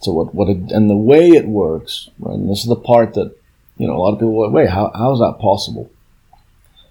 So 0.00 0.12
what 0.12 0.34
what 0.34 0.48
it, 0.48 0.72
and 0.72 0.88
the 0.88 0.96
way 0.96 1.28
it 1.28 1.46
works, 1.46 2.10
right, 2.18 2.34
and 2.34 2.50
this 2.50 2.60
is 2.60 2.68
the 2.68 2.76
part 2.76 3.14
that 3.14 3.36
you 3.76 3.86
know 3.86 3.96
a 3.96 4.00
lot 4.00 4.12
of 4.12 4.18
people 4.18 4.42
like, 4.42 4.52
wait, 4.52 4.70
how 4.70 4.90
how 4.94 5.12
is 5.12 5.20
that 5.20 5.38
possible? 5.40 5.90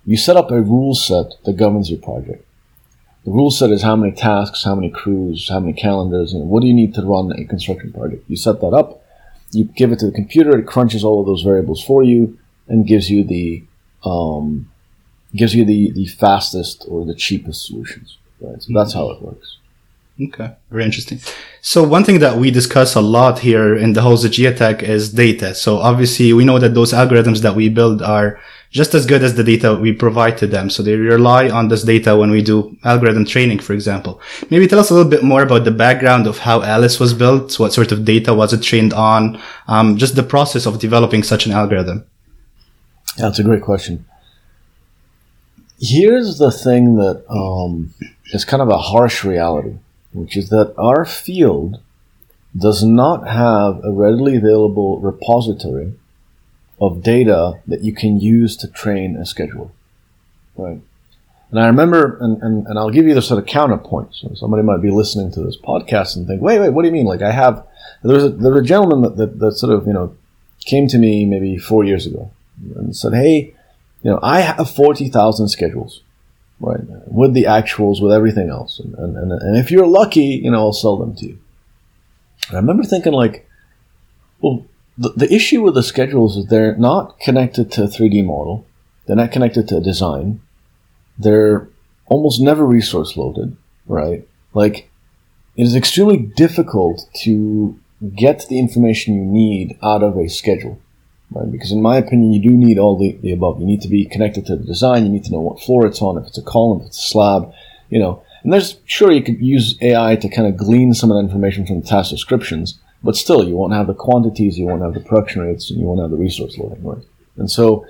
You 0.05 0.17
set 0.17 0.37
up 0.37 0.51
a 0.51 0.61
rule 0.61 0.95
set 0.95 1.33
that 1.45 1.57
governs 1.57 1.89
your 1.89 1.99
project. 1.99 2.45
The 3.25 3.31
rule 3.31 3.51
set 3.51 3.69
is 3.71 3.81
how 3.81 3.95
many 3.95 4.11
tasks, 4.13 4.63
how 4.63 4.75
many 4.75 4.89
crews, 4.89 5.49
how 5.49 5.59
many 5.59 5.73
calendars, 5.73 6.33
and 6.33 6.49
what 6.49 6.61
do 6.61 6.67
you 6.67 6.73
need 6.73 6.93
to 6.95 7.01
run 7.01 7.31
a 7.31 7.45
construction 7.45 7.91
project. 7.91 8.23
You 8.27 8.37
set 8.37 8.61
that 8.61 8.73
up, 8.73 9.03
you 9.51 9.65
give 9.65 9.91
it 9.91 9.99
to 9.99 10.05
the 10.05 10.11
computer, 10.11 10.57
it 10.57 10.67
crunches 10.67 11.03
all 11.03 11.19
of 11.19 11.25
those 11.25 11.43
variables 11.43 11.83
for 11.83 12.03
you, 12.03 12.37
and 12.67 12.87
gives 12.87 13.09
you 13.09 13.23
the 13.23 13.63
um, 14.03 14.71
gives 15.35 15.53
you 15.53 15.65
the, 15.65 15.91
the 15.91 16.05
fastest 16.05 16.85
or 16.87 17.05
the 17.05 17.15
cheapest 17.15 17.65
solutions. 17.65 18.17
Right. 18.39 18.61
So 18.61 18.73
that's 18.73 18.93
how 18.93 19.09
it 19.11 19.21
works. 19.21 19.57
Okay, 20.21 20.51
very 20.69 20.83
interesting. 20.83 21.19
So 21.61 21.81
one 21.81 22.03
thing 22.03 22.19
that 22.19 22.37
we 22.37 22.51
discuss 22.51 22.95
a 22.95 23.01
lot 23.01 23.39
here 23.39 23.77
in 23.77 23.93
the 23.93 24.01
halls 24.01 24.25
of 24.25 24.31
Giatec 24.31 24.83
is 24.83 25.13
data. 25.13 25.55
So 25.55 25.77
obviously 25.77 26.33
we 26.33 26.43
know 26.43 26.59
that 26.59 26.73
those 26.73 26.91
algorithms 26.91 27.41
that 27.41 27.55
we 27.55 27.69
build 27.69 28.01
are 28.01 28.37
just 28.69 28.93
as 28.93 29.05
good 29.05 29.23
as 29.23 29.35
the 29.35 29.45
data 29.45 29.75
we 29.75 29.93
provide 29.93 30.37
to 30.39 30.47
them. 30.47 30.69
So 30.69 30.83
they 30.83 30.95
rely 30.97 31.49
on 31.49 31.69
this 31.69 31.83
data 31.83 32.17
when 32.17 32.31
we 32.31 32.41
do 32.41 32.77
algorithm 32.83 33.23
training, 33.23 33.59
for 33.59 33.71
example. 33.71 34.19
Maybe 34.49 34.67
tell 34.67 34.79
us 34.79 34.89
a 34.89 34.93
little 34.93 35.09
bit 35.09 35.23
more 35.23 35.41
about 35.41 35.63
the 35.63 35.71
background 35.71 36.27
of 36.27 36.39
how 36.39 36.63
Alice 36.63 36.99
was 36.99 37.13
built. 37.13 37.57
What 37.57 37.71
sort 37.71 37.93
of 37.93 38.03
data 38.03 38.33
was 38.33 38.51
it 38.51 38.61
trained 38.61 38.93
on? 38.93 39.41
Um, 39.69 39.95
just 39.95 40.17
the 40.17 40.23
process 40.23 40.65
of 40.65 40.79
developing 40.79 41.23
such 41.23 41.45
an 41.45 41.53
algorithm. 41.53 42.05
That's 43.17 43.39
a 43.39 43.43
great 43.43 43.61
question. 43.61 44.05
Here's 45.79 46.39
the 46.39 46.51
thing 46.51 46.97
that 46.97 47.23
um, 47.29 47.93
is 48.33 48.43
kind 48.43 48.61
of 48.61 48.67
a 48.67 48.77
harsh 48.77 49.23
reality 49.23 49.77
which 50.13 50.35
is 50.35 50.49
that 50.49 50.73
our 50.77 51.05
field 51.05 51.79
does 52.57 52.83
not 52.83 53.27
have 53.27 53.83
a 53.83 53.91
readily 53.91 54.35
available 54.35 54.99
repository 54.99 55.93
of 56.81 57.03
data 57.03 57.59
that 57.67 57.83
you 57.83 57.93
can 57.93 58.19
use 58.19 58.55
to 58.57 58.67
train 58.67 59.15
a 59.15 59.21
scheduler. 59.21 59.69
Right. 60.55 60.81
And 61.51 61.59
I 61.59 61.67
remember, 61.67 62.17
and, 62.21 62.41
and, 62.41 62.67
and 62.67 62.77
I'll 62.77 62.91
give 62.91 63.07
you 63.07 63.13
the 63.13 63.21
sort 63.21 63.41
of 63.41 63.47
counterpoint. 63.47 64.13
So 64.15 64.33
somebody 64.35 64.63
might 64.63 64.81
be 64.81 64.91
listening 64.91 65.31
to 65.31 65.41
this 65.41 65.57
podcast 65.57 66.15
and 66.15 66.27
think, 66.27 66.41
wait, 66.41 66.59
wait, 66.59 66.69
what 66.69 66.83
do 66.83 66.87
you 66.87 66.93
mean? 66.93 67.05
Like 67.05 67.21
I 67.21 67.31
have, 67.31 67.65
there 68.03 68.15
was 68.15 68.25
a, 68.25 68.29
there 68.29 68.51
was 68.53 68.61
a 68.61 68.67
gentleman 68.67 69.01
that, 69.01 69.17
that, 69.17 69.39
that 69.39 69.51
sort 69.53 69.73
of, 69.73 69.87
you 69.87 69.93
know, 69.93 70.15
came 70.65 70.87
to 70.87 70.97
me 70.97 71.25
maybe 71.25 71.57
four 71.57 71.83
years 71.83 72.05
ago 72.05 72.31
and 72.75 72.95
said, 72.95 73.13
hey, 73.13 73.53
you 74.03 74.11
know, 74.11 74.19
I 74.21 74.41
have 74.41 74.69
40,000 74.69 75.47
schedules 75.47 76.01
right? 76.59 76.79
With 77.07 77.33
the 77.33 77.43
actuals, 77.43 78.01
with 78.01 78.13
everything 78.13 78.49
else. 78.49 78.79
And, 78.79 78.95
and, 78.95 79.31
and, 79.31 79.57
if 79.57 79.71
you're 79.71 79.87
lucky, 79.87 80.41
you 80.43 80.51
know, 80.51 80.59
I'll 80.59 80.73
sell 80.73 80.97
them 80.97 81.15
to 81.15 81.25
you. 81.25 81.39
And 82.47 82.57
I 82.57 82.59
remember 82.59 82.83
thinking 82.83 83.13
like, 83.13 83.47
well, 84.41 84.65
the, 84.97 85.09
the 85.09 85.33
issue 85.33 85.61
with 85.61 85.75
the 85.75 85.83
schedules 85.83 86.37
is 86.37 86.45
they're 86.47 86.75
not 86.75 87.19
connected 87.19 87.71
to 87.73 87.83
a 87.83 87.87
3D 87.87 88.25
model. 88.25 88.65
They're 89.05 89.15
not 89.15 89.31
connected 89.31 89.67
to 89.69 89.77
a 89.77 89.81
design. 89.81 90.41
They're 91.17 91.67
almost 92.07 92.41
never 92.41 92.65
resource 92.65 93.15
loaded, 93.15 93.55
right? 93.87 94.27
Like, 94.53 94.89
it 95.55 95.63
is 95.63 95.75
extremely 95.75 96.17
difficult 96.17 97.05
to 97.21 97.79
get 98.15 98.47
the 98.47 98.59
information 98.59 99.15
you 99.15 99.25
need 99.25 99.77
out 99.83 100.03
of 100.03 100.17
a 100.17 100.29
schedule 100.29 100.79
right? 101.31 101.51
Because 101.51 101.71
in 101.71 101.81
my 101.81 101.97
opinion, 101.97 102.33
you 102.33 102.41
do 102.41 102.55
need 102.55 102.79
all 102.79 102.97
the, 102.97 103.17
the 103.21 103.31
above. 103.31 103.59
You 103.59 103.65
need 103.65 103.81
to 103.81 103.87
be 103.87 104.05
connected 104.05 104.45
to 104.47 104.55
the 104.55 104.63
design. 104.63 105.05
You 105.05 105.11
need 105.11 105.25
to 105.25 105.31
know 105.31 105.39
what 105.39 105.61
floor 105.61 105.85
it's 105.85 106.01
on, 106.01 106.17
if 106.17 106.27
it's 106.27 106.37
a 106.37 106.43
column, 106.43 106.81
if 106.81 106.87
it's 106.87 107.05
a 107.05 107.07
slab, 107.09 107.53
you 107.89 107.99
know. 107.99 108.23
And 108.43 108.53
there's 108.53 108.77
sure 108.85 109.11
you 109.11 109.23
could 109.23 109.41
use 109.41 109.77
AI 109.81 110.15
to 110.15 110.29
kind 110.29 110.47
of 110.47 110.57
glean 110.57 110.93
some 110.93 111.11
of 111.11 111.15
that 111.17 111.29
information 111.29 111.65
from 111.65 111.81
the 111.81 111.87
task 111.87 112.09
descriptions, 112.09 112.79
but 113.03 113.15
still 113.15 113.47
you 113.47 113.55
won't 113.55 113.73
have 113.73 113.87
the 113.87 113.93
quantities, 113.93 114.57
you 114.57 114.65
won't 114.65 114.81
have 114.81 114.93
the 114.93 115.01
production 115.01 115.41
rates, 115.41 115.69
and 115.69 115.79
you 115.79 115.85
won't 115.85 116.01
have 116.01 116.11
the 116.11 116.17
resource 116.17 116.57
loading, 116.57 116.83
right? 116.83 117.03
And 117.37 117.51
so 117.51 117.85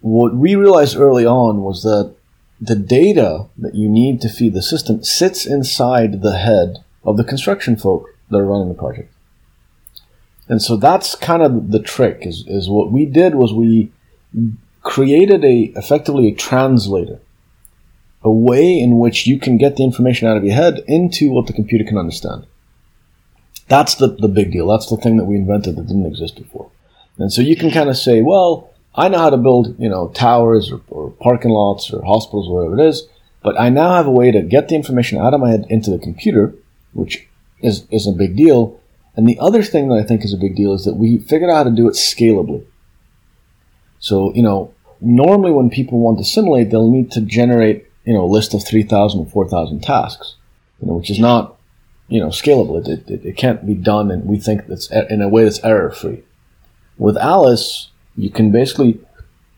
what 0.00 0.34
we 0.34 0.54
realized 0.54 0.96
early 0.96 1.26
on 1.26 1.62
was 1.62 1.82
that 1.82 2.14
the 2.60 2.76
data 2.76 3.46
that 3.56 3.74
you 3.74 3.88
need 3.88 4.20
to 4.20 4.28
feed 4.28 4.52
the 4.52 4.62
system 4.62 5.02
sits 5.04 5.46
inside 5.46 6.22
the 6.22 6.38
head 6.38 6.84
of 7.04 7.16
the 7.16 7.24
construction 7.24 7.76
folk 7.76 8.08
that 8.30 8.38
are 8.38 8.44
running 8.44 8.68
the 8.68 8.74
project. 8.74 9.12
And 10.48 10.62
so 10.62 10.76
that's 10.76 11.14
kind 11.14 11.42
of 11.42 11.70
the 11.70 11.80
trick 11.80 12.20
is, 12.22 12.44
is 12.46 12.68
what 12.68 12.90
we 12.90 13.04
did 13.04 13.34
was 13.34 13.52
we 13.52 13.92
created 14.82 15.44
a 15.44 15.72
effectively 15.76 16.28
a 16.28 16.34
translator, 16.34 17.20
a 18.22 18.30
way 18.30 18.78
in 18.78 18.98
which 18.98 19.26
you 19.26 19.38
can 19.38 19.58
get 19.58 19.76
the 19.76 19.84
information 19.84 20.26
out 20.26 20.36
of 20.36 20.44
your 20.44 20.54
head 20.54 20.82
into 20.86 21.30
what 21.30 21.46
the 21.46 21.52
computer 21.52 21.84
can 21.84 21.98
understand. 21.98 22.46
That's 23.68 23.96
the, 23.96 24.08
the 24.08 24.28
big 24.28 24.50
deal. 24.50 24.66
That's 24.68 24.88
the 24.88 24.96
thing 24.96 25.18
that 25.18 25.26
we 25.26 25.36
invented 25.36 25.76
that 25.76 25.86
didn't 25.86 26.06
exist 26.06 26.36
before. 26.36 26.70
And 27.18 27.30
so 27.30 27.42
you 27.42 27.54
can 27.54 27.70
kind 27.70 27.90
of 27.90 27.98
say, 27.98 28.22
well, 28.22 28.70
I 28.94 29.08
know 29.08 29.18
how 29.18 29.30
to 29.30 29.36
build, 29.36 29.78
you 29.78 29.88
know, 29.88 30.08
towers 30.08 30.72
or, 30.72 30.80
or 30.88 31.10
parking 31.10 31.50
lots 31.50 31.92
or 31.92 32.02
hospitals, 32.02 32.48
whatever 32.48 32.80
it 32.80 32.88
is, 32.88 33.06
but 33.42 33.60
I 33.60 33.68
now 33.68 33.94
have 33.94 34.06
a 34.06 34.10
way 34.10 34.30
to 34.30 34.40
get 34.40 34.68
the 34.68 34.74
information 34.74 35.18
out 35.18 35.34
of 35.34 35.40
my 35.40 35.50
head 35.50 35.66
into 35.68 35.90
the 35.90 35.98
computer, 35.98 36.54
which 36.94 37.28
is, 37.60 37.86
is 37.90 38.06
a 38.06 38.12
big 38.12 38.36
deal 38.36 38.80
and 39.18 39.28
the 39.28 39.38
other 39.40 39.64
thing 39.64 39.88
that 39.88 39.96
I 39.96 40.04
think 40.04 40.24
is 40.24 40.32
a 40.32 40.38
big 40.38 40.54
deal 40.54 40.72
is 40.72 40.84
that 40.84 40.94
we 40.94 41.18
figured 41.18 41.50
out 41.50 41.56
how 41.56 41.64
to 41.64 41.72
do 41.72 41.88
it 41.88 41.94
scalably. 41.94 42.64
So, 43.98 44.32
you 44.32 44.44
know, 44.44 44.72
normally 45.00 45.50
when 45.50 45.70
people 45.70 45.98
want 45.98 46.18
to 46.18 46.24
simulate, 46.24 46.70
they'll 46.70 46.88
need 46.88 47.10
to 47.12 47.22
generate, 47.22 47.84
you 48.04 48.14
know, 48.14 48.22
a 48.22 48.30
list 48.30 48.54
of 48.54 48.64
3,000 48.64 49.18
or 49.18 49.26
4,000 49.26 49.82
tasks, 49.82 50.36
you 50.80 50.86
know, 50.86 50.94
which 50.94 51.10
is 51.10 51.18
not, 51.18 51.58
you 52.06 52.20
know, 52.20 52.28
scalable. 52.28 52.80
It, 52.80 53.10
it, 53.10 53.26
it 53.26 53.36
can't 53.36 53.66
be 53.66 53.74
done 53.74 54.12
and 54.12 54.24
we 54.24 54.38
think 54.38 54.68
that's 54.68 54.88
in 54.88 55.20
a 55.20 55.28
way 55.28 55.42
that's 55.42 55.64
error 55.64 55.90
free. 55.90 56.22
With 56.96 57.16
Alice, 57.16 57.88
you 58.14 58.30
can 58.30 58.52
basically 58.52 59.00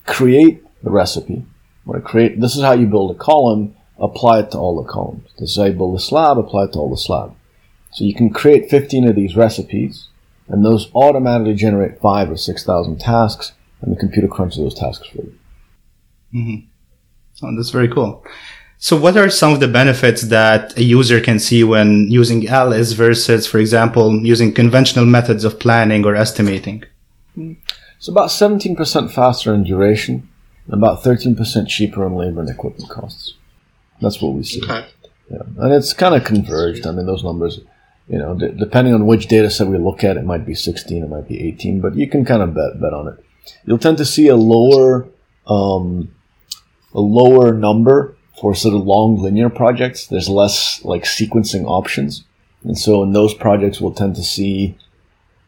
create 0.06 0.64
the 0.82 0.90
recipe, 0.90 1.44
or 1.84 2.00
create, 2.00 2.40
this 2.40 2.56
is 2.56 2.62
how 2.62 2.72
you 2.72 2.86
build 2.86 3.14
a 3.14 3.18
column, 3.18 3.76
apply 3.98 4.40
it 4.40 4.52
to 4.52 4.58
all 4.58 4.82
the 4.82 4.90
columns. 4.90 5.28
This 5.38 5.50
is 5.50 5.56
how 5.58 5.64
you 5.64 5.74
build 5.74 5.98
a 5.98 6.00
slab, 6.00 6.38
apply 6.38 6.64
it 6.64 6.72
to 6.72 6.78
all 6.78 6.88
the 6.88 6.96
slab. 6.96 7.36
So 7.92 8.04
you 8.04 8.14
can 8.14 8.30
create 8.30 8.70
15 8.70 9.08
of 9.08 9.16
these 9.16 9.36
recipes, 9.36 10.08
and 10.48 10.64
those 10.64 10.90
automatically 10.94 11.54
generate 11.54 12.00
five 12.00 12.30
or 12.30 12.36
6,000 12.36 12.98
tasks, 13.00 13.52
and 13.80 13.94
the 13.94 13.98
computer 13.98 14.28
crunches 14.28 14.58
those 14.58 14.74
tasks 14.74 15.08
for 15.08 15.18
you. 15.18 15.38
Mm-hmm. 16.34 17.46
Oh, 17.46 17.56
that's 17.56 17.70
very 17.70 17.88
cool. 17.88 18.24
So 18.78 18.96
what 18.98 19.16
are 19.16 19.28
some 19.28 19.52
of 19.52 19.60
the 19.60 19.68
benefits 19.68 20.22
that 20.22 20.76
a 20.78 20.82
user 20.82 21.20
can 21.20 21.38
see 21.38 21.62
when 21.64 22.10
using 22.10 22.48
Alice 22.48 22.92
versus, 22.92 23.46
for 23.46 23.58
example, 23.58 24.24
using 24.24 24.52
conventional 24.52 25.04
methods 25.04 25.44
of 25.44 25.58
planning 25.58 26.06
or 26.06 26.14
estimating? 26.14 26.84
It's 27.36 28.08
about 28.08 28.30
17% 28.30 29.10
faster 29.10 29.52
in 29.52 29.64
duration, 29.64 30.28
and 30.66 30.74
about 30.74 31.02
13% 31.02 31.68
cheaper 31.68 32.06
in 32.06 32.14
labor 32.14 32.40
and 32.40 32.48
equipment 32.48 32.88
costs. 32.88 33.34
That's 34.00 34.22
what 34.22 34.32
we 34.32 34.44
see. 34.44 34.62
Okay. 34.62 34.86
Yeah. 35.30 35.42
And 35.58 35.72
it's 35.72 35.92
kind 35.92 36.14
of 36.14 36.24
converged. 36.24 36.86
I 36.86 36.92
mean, 36.92 37.06
those 37.06 37.22
numbers 37.22 37.60
you 38.10 38.18
know, 38.18 38.34
d- 38.34 38.52
depending 38.58 38.92
on 38.92 39.06
which 39.06 39.28
data 39.28 39.48
set 39.48 39.68
we 39.68 39.78
look 39.78 40.02
at, 40.02 40.16
it 40.16 40.24
might 40.24 40.44
be 40.44 40.54
16, 40.54 41.04
it 41.04 41.08
might 41.08 41.28
be 41.28 41.40
18, 41.46 41.80
but 41.80 41.94
you 41.94 42.08
can 42.08 42.24
kind 42.24 42.42
of 42.42 42.54
bet, 42.54 42.80
bet 42.80 42.92
on 42.92 43.06
it. 43.06 43.24
You'll 43.64 43.78
tend 43.78 43.98
to 43.98 44.04
see 44.04 44.26
a 44.26 44.36
lower, 44.36 45.08
um, 45.46 46.12
a 46.92 47.00
lower 47.00 47.54
number 47.54 48.16
for 48.40 48.52
sort 48.52 48.74
of 48.74 48.84
long 48.84 49.16
linear 49.16 49.48
projects. 49.48 50.06
There's 50.06 50.28
less 50.28 50.84
like 50.84 51.04
sequencing 51.04 51.64
options. 51.66 52.24
And 52.64 52.76
so 52.76 53.02
in 53.04 53.12
those 53.12 53.32
projects, 53.32 53.80
we'll 53.80 53.94
tend 53.94 54.16
to 54.16 54.24
see, 54.24 54.76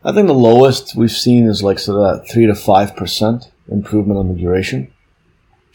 I 0.04 0.12
think 0.12 0.28
the 0.28 0.34
lowest 0.34 0.94
we've 0.94 1.10
seen 1.10 1.48
is 1.48 1.64
like 1.64 1.80
sort 1.80 2.00
of 2.00 2.20
that 2.20 2.32
three 2.32 2.46
to 2.46 2.52
5% 2.52 3.50
improvement 3.72 4.18
on 4.18 4.28
the 4.28 4.40
duration. 4.40 4.92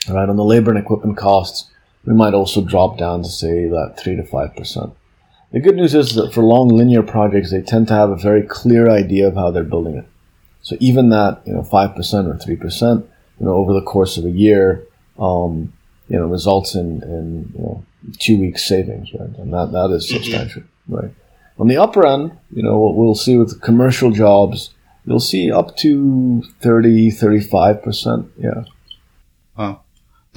All 0.08 0.16
right. 0.16 0.30
On 0.30 0.38
the 0.38 0.44
labor 0.44 0.72
and 0.72 0.80
equipment 0.80 1.18
costs, 1.18 1.70
we 2.06 2.14
might 2.14 2.34
also 2.34 2.62
drop 2.62 2.98
down 2.98 3.24
to 3.24 3.30
say 3.30 3.68
that 3.68 3.96
three 4.00 4.16
to 4.16 4.24
5%. 4.24 4.96
The 5.52 5.60
good 5.60 5.76
news 5.76 5.96
is 5.96 6.16
that 6.16 6.34
for 6.34 6.44
long 6.44 6.68
linear 6.68 7.04
projects, 7.04 7.52
they 7.52 7.62
tend 7.62 7.88
to 7.88 7.94
have 7.94 8.10
a 8.10 8.18
very 8.18 8.44
clear 8.44 8.90
idea 8.90 9.28
of 9.28 9.36
how 9.36 9.52
they're 9.52 9.64
building 9.64 9.96
it. 9.96 10.06
So 10.62 10.76
even 10.80 11.10
that, 11.10 11.42
you 11.46 11.54
know, 11.54 11.62
5% 11.62 11.72
or 11.72 12.34
3%, 12.34 13.08
you 13.40 13.46
know, 13.46 13.54
over 13.54 13.74
the 13.74 13.82
course 13.82 14.18
of 14.18 14.26
a 14.26 14.30
year, 14.30 14.86
um, 15.18 15.74
you 16.10 16.18
know, 16.18 16.28
results 16.28 16.76
in, 16.76 17.02
in, 17.04 17.54
you 17.56 17.62
know, 17.62 17.86
two 18.20 18.40
weeks 18.40 18.68
savings, 18.68 19.14
right? 19.14 19.30
And 19.38 19.54
that, 19.54 19.72
that 19.72 19.92
is 19.92 20.06
mm-hmm. 20.06 20.18
substantial, 20.18 20.64
right? 20.90 21.12
On 21.60 21.68
the 21.68 21.78
upper 21.78 22.06
end, 22.06 22.38
you 22.52 22.64
know, 22.64 22.78
what 22.78 22.96
we'll 22.96 23.16
see 23.16 23.38
with 23.38 23.62
commercial 23.62 24.12
jobs, 24.12 24.74
you'll 25.06 25.20
see 25.20 25.52
up 25.52 25.76
to 25.78 26.44
30, 26.62 27.12
35%. 27.12 28.30
Yeah. 28.38 28.64
Wow. 29.58 29.82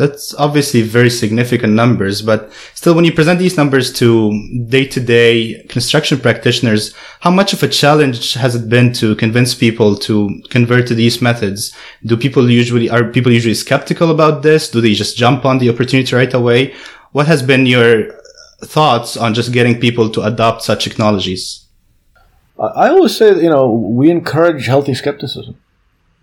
That's 0.00 0.33
obviously 0.37 0.80
very 0.80 1.11
significant 1.11 1.75
numbers, 1.75 2.23
but 2.23 2.50
still 2.75 2.95
when 2.95 3.04
you 3.04 3.12
present 3.12 3.38
these 3.38 3.59
numbers 3.59 3.92
to 4.00 4.33
day-to-day 4.66 5.66
construction 5.69 6.19
practitioners, 6.19 6.95
how 7.21 7.30
much 7.30 7.52
of 7.52 7.62
a 7.62 7.69
challenge 7.69 8.33
has 8.33 8.54
it 8.54 8.71
been 8.71 8.95
to 8.95 9.14
convince 9.16 9.54
people 9.54 9.95
to 10.09 10.40
convert 10.49 10.87
to 10.87 10.95
these 10.95 11.21
methods? 11.21 11.76
Do 12.07 12.16
people 12.16 12.49
usually, 12.49 12.88
are 12.88 13.12
people 13.12 13.30
usually 13.30 13.52
skeptical 13.52 14.11
about 14.11 14.42
this? 14.42 14.71
Do 14.71 14.80
they 14.80 14.95
just 14.95 15.19
jump 15.19 15.45
on 15.45 15.59
the 15.59 15.69
opportunity 15.69 16.16
right 16.16 16.33
away? 16.33 16.73
What 17.12 17.26
has 17.26 17.42
been 17.42 17.66
your 17.66 17.90
thoughts 18.62 19.19
on 19.19 19.35
just 19.35 19.52
getting 19.52 19.78
people 19.78 20.09
to 20.12 20.23
adopt 20.23 20.62
such 20.62 20.85
technologies? 20.85 21.66
I 22.59 22.88
always 22.88 23.14
say, 23.14 23.28
you 23.38 23.50
know, 23.50 23.69
we 23.71 24.11
encourage 24.11 24.64
healthy 24.64 24.95
skepticism. 24.95 25.61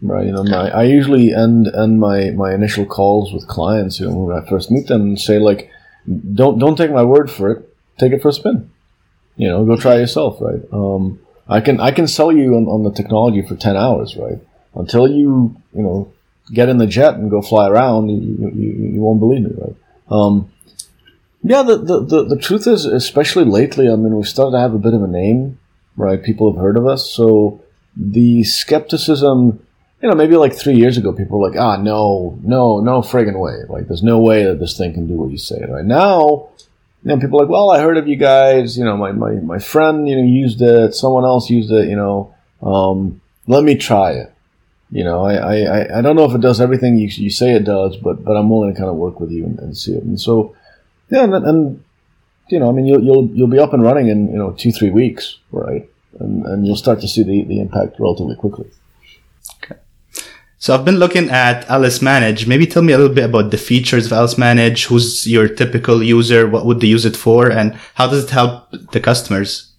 Right. 0.02 0.28
You 0.28 0.32
know, 0.32 0.44
my, 0.44 0.70
I 0.70 0.84
usually 0.84 1.34
end 1.34 1.68
end 1.68 2.00
my, 2.00 2.30
my 2.32 2.54
initial 2.54 2.86
calls 2.86 3.34
with 3.34 3.48
clients, 3.48 4.00
you 4.00 4.08
know, 4.08 4.16
when 4.16 4.38
I 4.38 4.48
first 4.48 4.70
meet 4.70 4.88
them 4.88 5.02
and 5.02 5.20
say 5.20 5.40
like, 5.40 5.72
don't 6.34 6.60
don't 6.60 6.76
take 6.76 6.92
my 6.92 7.04
word 7.04 7.32
for 7.32 7.52
it. 7.52 7.76
Take 7.98 8.14
it 8.14 8.22
for 8.22 8.30
a 8.30 8.34
spin. 8.34 8.70
You 9.38 9.50
know, 9.50 9.66
go 9.66 9.76
try 9.76 9.96
it 9.96 10.02
yourself, 10.02 10.40
right? 10.40 10.62
Um, 10.72 11.20
I 11.48 11.62
can 11.62 11.80
I 11.80 11.92
can 11.92 12.08
sell 12.08 12.32
you 12.32 12.56
on, 12.56 12.68
on 12.68 12.84
the 12.84 12.92
technology 12.92 13.42
for 13.42 13.56
ten 13.56 13.76
hours, 13.76 14.16
right? 14.16 14.40
Until 14.76 15.08
you 15.08 15.56
you 15.74 15.82
know 15.82 16.14
get 16.54 16.70
in 16.70 16.78
the 16.78 16.88
jet 16.88 17.16
and 17.16 17.30
go 17.30 17.42
fly 17.42 17.68
around, 17.68 18.10
you, 18.10 18.52
you, 18.56 18.92
you 18.94 19.02
won't 19.02 19.20
believe 19.20 19.42
me, 19.42 19.52
right? 19.58 19.76
Um, 20.10 20.52
yeah, 21.44 21.62
the, 21.62 21.78
the, 21.78 22.00
the, 22.02 22.24
the, 22.24 22.38
truth 22.38 22.68
is, 22.68 22.86
especially 22.86 23.46
lately, 23.46 23.88
I 23.90 23.96
mean, 23.96 24.16
we've 24.16 24.28
started 24.28 24.52
to 24.52 24.60
have 24.60 24.74
a 24.74 24.80
bit 24.80 24.94
of 24.94 25.04
a 25.04 25.08
name, 25.08 25.60
right? 25.96 26.22
People 26.22 26.52
have 26.52 26.62
heard 26.62 26.78
of 26.78 26.88
us. 26.88 27.12
So 27.12 27.62
the 27.96 28.44
skepticism, 28.44 29.66
you 30.02 30.10
know, 30.10 30.16
maybe 30.16 30.36
like 30.36 30.56
three 30.56 30.76
years 30.76 30.98
ago, 30.98 31.12
people 31.12 31.40
were 31.40 31.50
like, 31.50 31.60
ah, 31.60 31.78
no, 31.78 32.38
no, 32.44 32.80
no 32.80 33.02
friggin' 33.02 33.40
way. 33.40 33.64
Like, 33.68 33.88
there's 33.88 34.04
no 34.04 34.20
way 34.20 34.44
that 34.44 34.60
this 34.60 34.78
thing 34.78 34.94
can 34.94 35.08
do 35.08 35.16
what 35.16 35.32
you 35.32 35.38
say, 35.38 35.64
right? 35.68 35.86
Now, 35.86 36.50
you 37.04 37.10
know, 37.10 37.20
people 37.20 37.40
are 37.40 37.44
like, 37.44 37.52
well, 37.52 37.72
I 37.72 37.80
heard 37.80 37.98
of 37.98 38.08
you 38.08 38.16
guys, 38.16 38.78
you 38.78 38.86
know, 38.86 38.96
my, 38.96 39.12
my, 39.12 39.34
my 39.34 39.60
friend, 39.60 40.08
you 40.08 40.16
know, 40.16 40.24
used 40.24 40.62
it, 40.62 40.94
someone 40.94 41.24
else 41.24 41.50
used 41.50 41.72
it, 41.72 41.90
you 41.90 41.96
know, 41.96 42.34
um, 42.62 43.22
let 43.48 43.64
me 43.64 43.76
try 43.76 44.12
it. 44.12 44.34
You 44.92 45.04
know, 45.04 45.26
I, 45.26 45.34
I, 45.36 45.98
I 46.00 46.02
don't 46.02 46.16
know 46.16 46.26
if 46.26 46.36
it 46.36 46.42
does 46.42 46.62
everything 46.62 46.98
you, 46.98 47.08
you 47.08 47.30
say 47.30 47.54
it 47.54 47.66
does, 47.66 47.98
but, 47.98 48.24
but 48.24 48.38
I'm 48.38 48.50
willing 48.50 48.74
to 48.74 48.80
kind 48.80 48.90
of 48.90 48.96
work 48.96 49.20
with 49.20 49.32
you 49.32 49.46
and, 49.46 49.60
and 49.60 49.78
see 49.78 49.94
it. 49.94 50.04
And 50.04 50.20
so, 50.20 50.56
yeah, 51.10 51.24
and, 51.24 51.34
and 51.34 51.84
you 52.50 52.60
know, 52.60 52.70
I 52.70 52.72
mean, 52.72 52.86
you'll, 52.86 53.04
you'll, 53.04 53.28
you'll 53.30 53.48
be 53.48 53.60
up 53.60 53.74
and 53.74 53.84
running 53.84 54.08
in, 54.08 54.32
you 54.32 54.38
know, 54.38 54.52
two, 54.52 54.72
three 54.72 54.92
weeks, 54.92 55.40
right? 55.52 55.90
And, 56.20 56.46
and 56.46 56.68
you'll 56.68 56.78
start 56.78 57.02
to 57.02 57.08
see 57.08 57.24
the, 57.24 57.44
the 57.44 57.60
impact 57.60 58.00
relatively 58.00 58.36
quickly. 58.36 58.70
So 60.60 60.74
I've 60.74 60.86
been 60.86 60.98
looking 60.98 61.30
at 61.30 61.70
Alice 61.70 62.02
Manage. 62.02 62.48
Maybe 62.48 62.66
tell 62.66 62.82
me 62.82 62.94
a 62.94 62.98
little 62.98 63.14
bit 63.14 63.26
about 63.26 63.52
the 63.52 63.60
features 63.60 64.08
of 64.08 64.14
Alice 64.14 64.40
Manage. 64.40 64.86
Who's 64.86 65.28
your 65.28 65.48
typical 65.48 66.02
user? 66.02 66.48
What 66.48 66.66
would 66.66 66.80
they 66.82 66.88
use 66.88 67.06
it 67.06 67.16
for? 67.16 67.52
And 67.52 67.76
how 67.94 68.08
does 68.08 68.24
it 68.24 68.32
help 68.32 68.72
the 68.92 69.00
customers? 69.00 69.72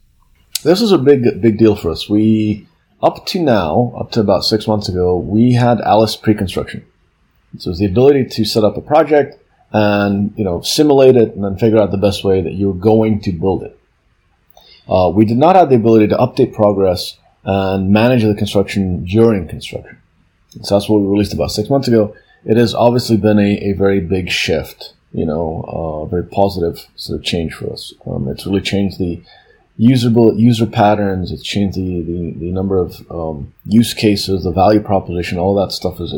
This 0.62 0.80
is 0.80 0.92
a 0.92 0.99
big, 0.99 1.40
big 1.40 1.58
deal 1.58 1.75
for 1.75 1.90
us. 1.90 2.08
We, 2.08 2.68
up 3.02 3.26
to 3.26 3.42
now, 3.42 3.92
up 3.99 4.12
to 4.12 4.20
about 4.20 4.44
six 4.44 4.68
months 4.68 4.88
ago, 4.88 5.16
we 5.16 5.54
had 5.54 5.80
Alice 5.80 6.14
pre-construction. 6.14 6.87
So 7.58 7.70
it's 7.70 7.80
the 7.80 7.87
ability 7.87 8.26
to 8.26 8.44
set 8.44 8.62
up 8.62 8.76
a 8.76 8.80
project 8.80 9.37
and 9.73 10.32
you 10.37 10.44
know 10.44 10.61
simulate 10.62 11.16
it 11.16 11.35
and 11.35 11.44
then 11.44 11.58
figure 11.58 11.78
out 11.78 11.90
the 11.90 11.99
best 11.99 12.25
way 12.25 12.40
that 12.40 12.54
you're 12.54 12.75
going 12.75 13.20
to 13.23 13.32
build 13.32 13.62
it. 13.62 13.78
Uh, 14.88 15.11
we 15.14 15.25
did 15.25 15.37
not 15.37 15.56
have 15.56 15.68
the 15.70 15.76
ability 15.76 16.08
to 16.08 16.16
update 16.16 16.54
progress 16.54 17.18
and 17.44 17.90
manage 17.90 18.23
the 18.23 18.35
construction 18.35 19.04
during 19.04 19.47
construction. 19.49 19.99
So 20.62 20.75
that's 20.75 20.88
what 20.88 21.00
we 21.00 21.07
released 21.07 21.33
about 21.33 21.50
six 21.50 21.71
months 21.71 21.88
ago. 21.88 22.15
It 22.45 22.57
has 22.57 22.75
obviously 22.75 23.17
been 23.17 23.38
a, 23.38 23.71
a 23.71 23.73
very 23.73 24.00
big 24.00 24.31
shift, 24.31 24.95
you 25.12 25.27
know, 25.27 25.65
a 25.67 26.03
uh, 26.03 26.05
very 26.07 26.25
positive 26.25 26.87
sort 26.97 27.19
of 27.19 27.25
change 27.25 27.55
for 27.55 27.73
us. 27.73 27.93
Um, 28.07 28.29
it's 28.29 28.47
really 28.47 28.61
changed 28.61 28.99
the 28.99 29.21
usable 29.77 30.38
user 30.38 30.67
patterns. 30.67 31.31
It's 31.31 31.43
changed 31.43 31.77
the, 31.77 32.03
the, 32.03 32.35
the 32.38 32.53
number 32.53 32.79
of 32.79 33.05
um, 33.11 33.53
use 33.65 33.95
cases, 33.95 34.45
the 34.45 34.50
value 34.50 34.81
proposition, 34.81 35.38
all 35.38 35.55
that 35.55 35.73
stuff 35.73 35.99
has 35.99 36.12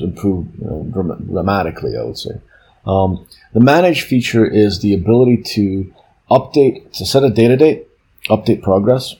improved 0.00 0.58
you 0.58 0.66
know, 0.66 1.18
dramatically, 1.30 1.96
I 1.96 2.02
would 2.02 2.18
say. 2.18 2.40
Um, 2.86 3.26
the 3.52 3.60
manage 3.60 4.02
feature 4.02 4.44
is 4.44 4.80
the 4.80 4.94
ability 4.94 5.42
to 5.54 5.92
update, 6.30 6.92
to 6.94 7.06
set 7.06 7.24
a 7.24 7.30
data 7.30 7.56
date, 7.56 7.88
update 8.28 8.62
progress. 8.62 9.14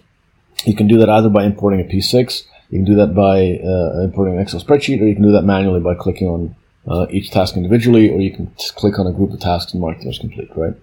You 0.64 0.74
can 0.74 0.86
do 0.86 0.98
that 0.98 1.08
either 1.08 1.28
by 1.28 1.44
importing 1.44 1.80
a 1.80 1.84
P6, 1.84 2.44
you 2.74 2.80
can 2.80 2.92
do 2.92 2.96
that 2.96 3.14
by 3.14 3.60
uh, 3.64 4.02
importing 4.02 4.34
an 4.34 4.40
Excel 4.40 4.60
spreadsheet, 4.60 5.00
or 5.00 5.06
you 5.06 5.14
can 5.14 5.22
do 5.22 5.30
that 5.30 5.44
manually 5.44 5.78
by 5.78 5.94
clicking 5.94 6.26
on 6.26 6.56
uh, 6.88 7.06
each 7.08 7.30
task 7.30 7.56
individually, 7.56 8.10
or 8.10 8.18
you 8.18 8.32
can 8.32 8.52
click 8.74 8.98
on 8.98 9.06
a 9.06 9.12
group 9.12 9.32
of 9.32 9.38
tasks 9.38 9.72
and 9.72 9.80
mark 9.80 10.00
them 10.00 10.08
as 10.08 10.18
complete, 10.18 10.50
right? 10.56 10.74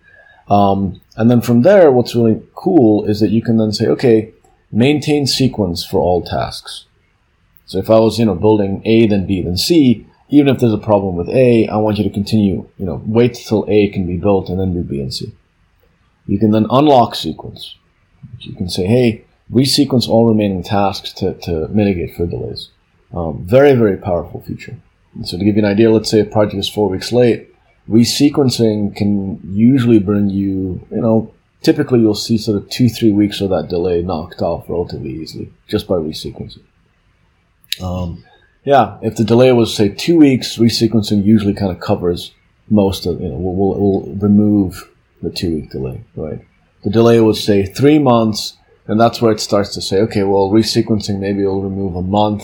Um, 0.48 1.02
and 1.18 1.30
then 1.30 1.42
from 1.42 1.64
there, 1.64 1.92
what's 1.92 2.16
really 2.16 2.42
cool 2.56 3.04
is 3.04 3.20
that 3.20 3.32
you 3.32 3.42
can 3.42 3.58
then 3.58 3.74
say, 3.74 3.88
okay, 3.88 4.34
maintain 4.72 5.28
sequence 5.28 5.86
for 5.86 6.00
all 6.00 6.24
tasks. 6.24 6.86
So 7.66 7.78
if 7.78 7.90
I 7.90 8.00
was, 8.00 8.18
you 8.18 8.24
know, 8.24 8.36
building 8.36 8.82
A, 8.86 9.06
then 9.08 9.28
B, 9.28 9.42
then 9.42 9.58
C, 9.58 10.08
even 10.30 10.48
if 10.48 10.62
there's 10.62 10.72
a 10.72 10.78
problem 10.78 11.18
with 11.18 11.28
A, 11.28 11.68
I 11.68 11.76
want 11.76 11.98
you 11.98 12.06
to 12.06 12.10
continue, 12.10 12.70
you 12.78 12.86
know, 12.86 13.04
wait 13.06 13.34
till 13.34 13.66
A 13.68 13.90
can 13.90 14.08
be 14.08 14.16
built 14.16 14.48
and 14.48 14.58
then 14.58 14.74
do 14.74 14.82
B 14.82 15.02
and 15.02 15.14
C. 15.14 15.34
You 16.26 16.40
can 16.40 16.52
then 16.52 16.68
unlock 16.70 17.16
sequence. 17.16 17.76
You 18.40 18.56
can 18.56 18.70
say, 18.70 18.86
hey, 18.86 19.26
resequence 19.52 20.08
all 20.08 20.28
remaining 20.28 20.64
tasks 20.64 21.14
to, 21.14 21.34
to 21.34 21.68
mitigate 21.70 22.16
for 22.16 22.26
delays. 22.26 22.70
Um, 23.14 23.44
very, 23.46 23.74
very 23.74 23.98
powerful 23.98 24.42
feature. 24.42 24.78
And 25.16 25.28
so 25.28 25.38
to 25.38 25.44
give 25.44 25.58
you 25.58 25.64
an 25.64 25.70
idea, 25.70 25.92
let's 25.92 26.10
say 26.10 26.22
a 26.22 26.26
project 26.26 26.58
is 26.58 26.70
four 26.70 26.90
weeks 26.90 27.12
late, 27.12 27.54
resequencing 27.90 28.96
can 28.96 29.40
usually 29.44 30.00
bring 30.00 30.30
you, 30.30 30.86
you 30.90 31.02
know, 31.02 31.34
typically 31.62 32.00
you'll 32.00 32.16
see 32.16 32.38
sort 32.38 32.58
of 32.58 32.70
two, 32.70 32.88
three 32.88 33.12
weeks 33.12 33.42
of 33.42 33.50
that 33.50 33.68
delay 33.68 34.02
knocked 34.02 34.42
off 34.42 34.70
relatively 34.70 35.12
easily 35.12 35.52
just 35.68 35.88
by 35.88 35.96
resequencing. 35.96 36.64
Um, 37.82 38.24
yeah, 38.64 38.98
if 39.02 39.16
the 39.16 39.24
delay 39.24 39.52
was 39.52 39.76
say 39.76 39.90
two 39.90 40.18
weeks, 40.18 40.58
resequencing 40.58 41.24
usually 41.26 41.54
kind 41.54 41.72
of 41.72 41.80
covers 41.80 42.32
most 42.70 43.06
of 43.06 43.20
you 43.20 43.28
know 43.28 43.36
will 43.36 43.56
will 43.56 43.80
will 43.80 44.16
remove 44.16 44.90
the 45.22 45.30
two 45.30 45.56
week 45.56 45.72
delay, 45.72 46.04
right? 46.16 46.40
The 46.84 46.90
delay 46.90 47.20
was 47.20 47.44
say 47.44 47.66
three 47.66 48.00
months, 48.00 48.58
and 48.88 49.00
that's 49.00 49.22
where 49.22 49.32
it 49.32 49.40
starts 49.40 49.74
to 49.76 49.82
say, 49.82 50.00
okay, 50.00 50.24
well, 50.24 50.50
resequencing 50.50 51.20
maybe 51.20 51.44
will 51.44 51.62
remove 51.62 51.96
a 51.96 52.02
month 52.02 52.44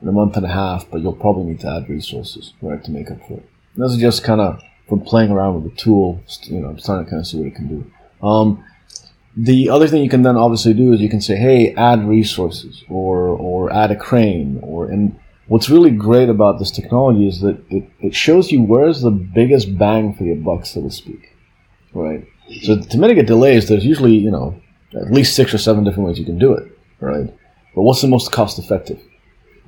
and 0.00 0.08
a 0.08 0.12
month 0.12 0.36
and 0.36 0.46
a 0.46 0.50
half, 0.50 0.90
but 0.90 1.00
you'll 1.00 1.12
probably 1.12 1.44
need 1.44 1.60
to 1.60 1.68
add 1.68 1.88
resources 1.88 2.52
right 2.62 2.82
to 2.84 2.90
make 2.90 3.10
up 3.10 3.18
for 3.26 3.34
it. 3.34 3.48
And 3.74 3.84
this 3.84 3.92
is 3.92 3.98
just 3.98 4.22
kind 4.24 4.40
of 4.40 4.62
from 4.88 5.00
playing 5.00 5.30
around 5.30 5.54
with 5.54 5.72
the 5.72 5.76
tool, 5.76 6.20
you 6.42 6.60
know, 6.60 6.68
I'm 6.68 6.78
starting 6.78 7.06
to 7.06 7.10
kind 7.10 7.20
of 7.20 7.26
see 7.26 7.38
what 7.38 7.46
it 7.46 7.54
can 7.54 7.68
do. 7.68 7.90
Um, 8.26 8.64
the 9.36 9.68
other 9.68 9.88
thing 9.88 10.02
you 10.02 10.10
can 10.10 10.22
then 10.22 10.36
obviously 10.36 10.74
do 10.74 10.92
is 10.92 11.00
you 11.00 11.08
can 11.08 11.20
say, 11.20 11.36
hey, 11.36 11.74
add 11.74 12.06
resources 12.06 12.84
or 12.88 13.28
or 13.28 13.72
add 13.72 13.90
a 13.90 13.96
crane 13.96 14.60
or 14.62 14.86
and 14.86 15.18
what's 15.48 15.68
really 15.68 15.90
great 15.90 16.28
about 16.28 16.58
this 16.58 16.70
technology 16.70 17.26
is 17.26 17.40
that 17.40 17.58
it, 17.68 17.88
it 18.00 18.14
shows 18.14 18.52
you 18.52 18.62
where's 18.62 19.02
the 19.02 19.10
biggest 19.10 19.76
bang 19.76 20.14
for 20.14 20.24
your 20.24 20.36
buck, 20.36 20.66
so 20.66 20.82
to 20.82 20.90
speak. 20.90 21.34
Right? 21.92 22.26
So 22.62 22.80
to 22.80 22.98
mitigate 22.98 23.26
delays, 23.26 23.68
there's 23.68 23.84
usually, 23.84 24.14
you 24.14 24.30
know, 24.30 24.60
at 24.96 25.12
least 25.12 25.36
six 25.36 25.52
or 25.54 25.58
seven 25.58 25.84
different 25.84 26.08
ways 26.08 26.18
you 26.18 26.24
can 26.24 26.38
do 26.38 26.52
it. 26.52 26.70
Right? 27.00 27.32
But 27.74 27.82
what's 27.82 28.00
the 28.00 28.08
most 28.08 28.32
cost 28.32 28.58
effective? 28.58 29.00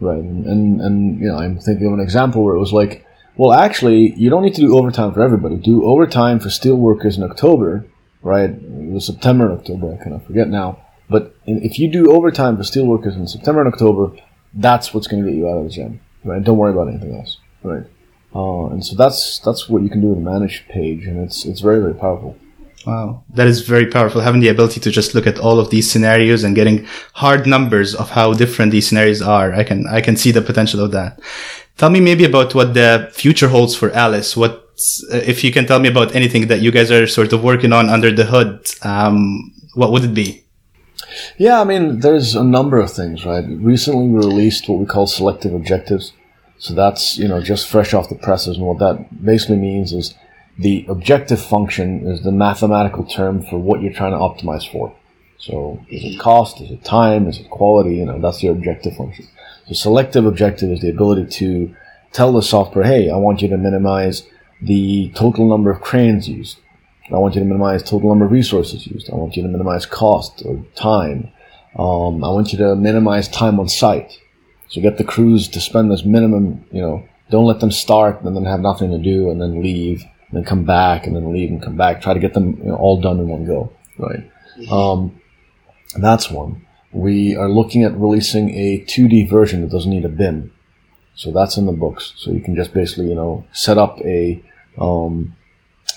Right? 0.00 0.18
And, 0.18 0.46
and, 0.46 0.80
and, 0.80 1.20
you 1.20 1.26
know, 1.26 1.36
I'm 1.36 1.58
thinking 1.58 1.86
of 1.86 1.92
an 1.94 2.00
example 2.00 2.44
where 2.44 2.54
it 2.54 2.60
was 2.60 2.72
like, 2.72 3.04
well, 3.36 3.52
actually, 3.52 4.14
you 4.14 4.30
don't 4.30 4.42
need 4.42 4.54
to 4.54 4.60
do 4.60 4.76
overtime 4.76 5.12
for 5.12 5.22
everybody. 5.22 5.56
Do 5.56 5.84
overtime 5.84 6.40
for 6.40 6.48
steel 6.48 6.76
workers 6.76 7.18
in 7.18 7.22
October, 7.22 7.84
right? 8.22 8.50
It 8.50 8.92
was 8.92 9.06
September 9.06 9.50
and 9.50 9.58
October, 9.58 9.92
I 9.92 10.02
kind 10.02 10.14
of 10.14 10.24
forget 10.24 10.48
now. 10.48 10.80
But 11.08 11.36
if 11.46 11.78
you 11.78 11.90
do 11.90 12.12
overtime 12.12 12.56
for 12.56 12.64
steel 12.64 12.86
workers 12.86 13.14
in 13.14 13.28
September 13.28 13.62
and 13.62 13.72
October, 13.72 14.16
that's 14.54 14.94
what's 14.94 15.06
going 15.06 15.24
to 15.24 15.30
get 15.30 15.36
you 15.36 15.48
out 15.48 15.58
of 15.58 15.64
the 15.64 15.70
gym, 15.70 16.00
right? 16.24 16.42
Don't 16.42 16.56
worry 16.56 16.72
about 16.72 16.88
anything 16.88 17.14
else, 17.14 17.38
right? 17.62 17.84
Uh, 18.34 18.66
and 18.66 18.84
so 18.84 18.96
that's 18.96 19.38
that's 19.40 19.68
what 19.68 19.82
you 19.82 19.88
can 19.88 20.00
do 20.00 20.08
with 20.08 20.18
a 20.18 20.20
manage 20.20 20.66
page, 20.68 21.06
and 21.06 21.22
it's 21.22 21.44
it's 21.44 21.60
very 21.60 21.80
very 21.80 21.94
powerful. 21.94 22.36
Wow, 22.86 23.24
that 23.34 23.48
is 23.48 23.62
very 23.62 23.86
powerful. 23.86 24.20
Having 24.20 24.42
the 24.42 24.48
ability 24.48 24.78
to 24.80 24.90
just 24.90 25.14
look 25.14 25.26
at 25.26 25.40
all 25.40 25.58
of 25.58 25.70
these 25.70 25.90
scenarios 25.90 26.44
and 26.44 26.54
getting 26.54 26.86
hard 27.14 27.46
numbers 27.46 27.94
of 27.96 28.10
how 28.10 28.32
different 28.32 28.70
these 28.70 28.86
scenarios 28.86 29.20
are, 29.20 29.52
I 29.52 29.64
can 29.64 29.86
I 29.88 30.00
can 30.00 30.16
see 30.16 30.30
the 30.30 30.40
potential 30.42 30.80
of 30.80 30.92
that. 30.92 31.20
Tell 31.78 31.90
me 31.90 32.00
maybe 32.00 32.24
about 32.24 32.54
what 32.54 32.74
the 32.74 33.10
future 33.12 33.48
holds 33.48 33.74
for 33.74 33.90
Alice. 33.90 34.36
What 34.36 34.70
if 35.10 35.42
you 35.42 35.52
can 35.52 35.66
tell 35.66 35.80
me 35.80 35.88
about 35.88 36.14
anything 36.14 36.46
that 36.46 36.60
you 36.60 36.70
guys 36.70 36.90
are 36.92 37.06
sort 37.06 37.32
of 37.32 37.42
working 37.42 37.72
on 37.72 37.88
under 37.88 38.12
the 38.12 38.24
hood? 38.24 38.66
Um, 38.82 39.52
what 39.74 39.90
would 39.90 40.04
it 40.04 40.14
be? 40.14 40.44
Yeah, 41.38 41.60
I 41.60 41.64
mean, 41.64 42.00
there's 42.00 42.34
a 42.34 42.44
number 42.44 42.78
of 42.78 42.92
things, 42.92 43.24
right? 43.24 43.44
Recently, 43.46 44.06
we 44.06 44.16
released 44.16 44.68
what 44.68 44.78
we 44.78 44.86
call 44.86 45.06
selective 45.06 45.52
objectives. 45.52 46.12
So 46.58 46.74
that's, 46.74 47.18
you 47.18 47.28
know, 47.28 47.40
just 47.42 47.68
fresh 47.68 47.92
off 47.94 48.08
the 48.08 48.14
presses. 48.14 48.56
And 48.56 48.66
what 48.66 48.78
that 48.78 49.24
basically 49.24 49.56
means 49.56 49.92
is 49.92 50.14
the 50.58 50.86
objective 50.88 51.40
function 51.40 52.06
is 52.06 52.22
the 52.22 52.32
mathematical 52.32 53.04
term 53.04 53.42
for 53.42 53.58
what 53.58 53.82
you're 53.82 53.92
trying 53.92 54.12
to 54.12 54.18
optimize 54.18 54.70
for. 54.70 54.94
So 55.38 55.84
is 55.88 56.02
it 56.04 56.18
cost? 56.18 56.60
Is 56.60 56.70
it 56.70 56.82
time? 56.82 57.26
Is 57.28 57.38
it 57.38 57.50
quality? 57.50 57.96
You 57.96 58.06
know, 58.06 58.20
that's 58.20 58.42
your 58.42 58.52
objective 58.52 58.96
function. 58.96 59.26
So 59.68 59.74
selective 59.74 60.24
objective 60.24 60.70
is 60.70 60.80
the 60.80 60.90
ability 60.90 61.26
to 61.38 61.74
tell 62.12 62.32
the 62.32 62.42
software, 62.42 62.84
hey, 62.84 63.10
I 63.10 63.16
want 63.16 63.42
you 63.42 63.48
to 63.48 63.58
minimize 63.58 64.26
the 64.62 65.10
total 65.14 65.46
number 65.46 65.70
of 65.70 65.82
cranes 65.82 66.28
used. 66.28 66.58
I 67.12 67.18
want 67.18 67.34
you 67.34 67.40
to 67.40 67.46
minimize 67.46 67.82
total 67.82 68.08
number 68.08 68.24
of 68.24 68.32
resources 68.32 68.86
used. 68.86 69.10
I 69.10 69.14
want 69.14 69.36
you 69.36 69.42
to 69.42 69.48
minimize 69.48 69.86
cost 69.86 70.42
or 70.44 70.64
time. 70.74 71.28
Um, 71.78 72.24
I 72.24 72.30
want 72.30 72.52
you 72.52 72.58
to 72.58 72.74
minimize 72.74 73.28
time 73.28 73.60
on 73.60 73.68
site. 73.68 74.18
So 74.68 74.80
get 74.80 74.96
the 74.96 75.04
crews 75.04 75.46
to 75.48 75.60
spend 75.60 75.90
this 75.90 76.04
minimum, 76.04 76.64
you 76.72 76.80
know, 76.80 77.06
don't 77.30 77.44
let 77.44 77.60
them 77.60 77.70
start 77.70 78.22
and 78.22 78.34
then 78.34 78.44
have 78.44 78.60
nothing 78.60 78.90
to 78.90 78.98
do 78.98 79.30
and 79.30 79.40
then 79.40 79.62
leave 79.62 80.04
then 80.36 80.44
come 80.44 80.64
back 80.64 81.06
and 81.06 81.16
then 81.16 81.32
leave 81.32 81.50
and 81.50 81.62
come 81.62 81.76
back. 81.76 82.02
Try 82.02 82.14
to 82.14 82.20
get 82.20 82.34
them 82.34 82.58
you 82.58 82.68
know, 82.68 82.76
all 82.76 83.00
done 83.00 83.18
in 83.18 83.28
one 83.28 83.46
go, 83.46 83.72
right? 83.98 84.30
Um, 84.70 85.20
that's 85.98 86.30
one. 86.30 86.66
We 86.92 87.36
are 87.36 87.48
looking 87.48 87.84
at 87.84 87.96
releasing 87.96 88.50
a 88.50 88.84
2D 88.84 89.28
version 89.28 89.60
that 89.62 89.70
doesn't 89.70 89.90
need 89.90 90.04
a 90.04 90.08
BIM. 90.08 90.52
So 91.14 91.30
that's 91.30 91.56
in 91.56 91.66
the 91.66 91.72
books. 91.72 92.12
So 92.16 92.30
you 92.30 92.40
can 92.40 92.54
just 92.54 92.74
basically, 92.74 93.08
you 93.08 93.14
know, 93.14 93.44
set 93.52 93.78
up 93.78 94.00
a, 94.00 94.42
um, 94.78 95.34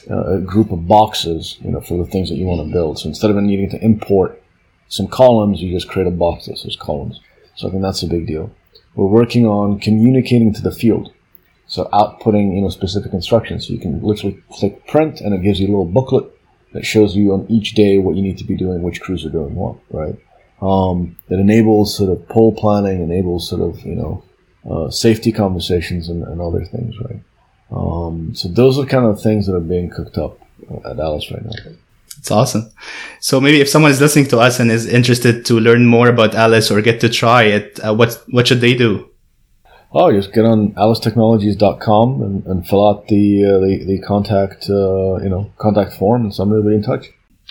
a 0.10 0.40
group 0.40 0.72
of 0.72 0.88
boxes, 0.88 1.58
you 1.62 1.72
know, 1.72 1.82
for 1.82 1.98
the 1.98 2.10
things 2.10 2.30
that 2.30 2.36
you 2.36 2.46
want 2.46 2.66
to 2.66 2.72
build. 2.72 3.00
So 3.00 3.10
instead 3.10 3.30
of 3.30 3.38
needing 3.38 3.70
to 3.72 3.84
import 3.84 4.42
some 4.88 5.08
columns, 5.08 5.62
you 5.62 5.72
just 5.72 5.90
create 5.90 6.08
a 6.08 6.12
box 6.12 6.46
that 6.46 6.58
says 6.58 6.76
columns. 6.76 7.20
So 7.56 7.68
I 7.68 7.72
think 7.72 7.84
that's 7.84 8.04
a 8.04 8.08
big 8.08 8.28
deal. 8.28 8.52
We're 8.96 9.06
working 9.06 9.46
on 9.46 9.80
communicating 9.80 10.54
to 10.54 10.62
the 10.62 10.72
field. 10.72 11.14
So 11.70 11.86
outputting, 11.94 12.56
you 12.56 12.62
know, 12.62 12.70
specific 12.70 13.14
instructions. 13.14 13.68
So 13.68 13.74
you 13.74 13.80
can 13.80 14.02
literally 14.02 14.42
click 14.52 14.86
print 14.88 15.22
and 15.22 15.34
it 15.34 15.44
gives 15.44 15.60
you 15.60 15.68
a 15.68 15.70
little 15.70 15.86
booklet 15.86 16.26
that 16.74 16.84
shows 16.86 17.16
you 17.16 17.32
on 17.32 17.46
each 17.48 17.76
day 17.76 18.00
what 18.00 18.16
you 18.16 18.24
need 18.24 18.40
to 18.40 18.44
be 18.44 18.58
doing, 18.58 18.82
which 18.82 19.02
crews 19.02 19.26
are 19.26 19.30
doing 19.30 19.56
what, 19.56 19.78
right? 19.92 20.16
Um, 20.62 21.16
that 21.30 21.40
enables 21.40 21.96
sort 21.96 22.10
of 22.10 22.28
pull 22.28 22.52
planning, 22.52 23.02
enables 23.02 23.48
sort 23.48 23.62
of, 23.62 23.80
you 23.86 23.96
know, 23.96 24.24
uh, 24.70 24.90
safety 24.90 25.32
conversations 25.32 26.10
and, 26.10 26.24
and, 26.24 26.42
other 26.42 26.66
things, 26.66 26.96
right? 27.00 27.22
Um, 27.72 28.36
so 28.36 28.50
those 28.50 28.78
are 28.78 28.86
kind 28.86 29.06
of 29.06 29.22
things 29.22 29.48
that 29.48 29.56
are 29.56 29.62
being 29.62 29.90
cooked 29.90 30.18
up 30.18 30.40
at 30.86 31.00
Alice 31.00 31.32
right 31.32 31.44
now. 31.46 31.52
It's 32.18 32.32
awesome. 32.32 32.70
So 33.22 33.40
maybe 33.40 33.62
if 33.62 33.70
someone 33.70 33.92
is 33.92 34.02
listening 34.02 34.26
to 34.28 34.40
us 34.40 34.60
and 34.60 34.70
is 34.70 34.86
interested 34.86 35.46
to 35.46 35.60
learn 35.60 35.86
more 35.86 36.10
about 36.10 36.36
Alice 36.36 36.70
or 36.70 36.82
get 36.82 37.00
to 37.02 37.10
try 37.10 37.44
it, 37.44 37.80
uh, 37.80 37.94
what 37.94 38.22
what 38.30 38.48
should 38.48 38.60
they 38.60 38.76
do? 38.76 39.09
Oh, 39.92 40.12
just 40.12 40.34
get 40.34 40.46
on 40.46 40.74
alicetechnologies.com 40.74 42.22
and, 42.22 42.46
and 42.46 42.68
fill 42.68 42.88
out 42.88 43.08
the, 43.08 43.44
uh, 43.44 43.60
the, 43.60 43.84
the 43.86 44.00
contact, 44.00 44.70
uh, 44.70 45.18
you 45.18 45.30
know, 45.30 45.52
contact 45.58 45.94
form 45.94 46.24
and 46.24 46.34
somebody 46.34 46.62
will 46.62 46.70
be 46.70 46.76
in 46.76 46.84
touch. 46.84 47.08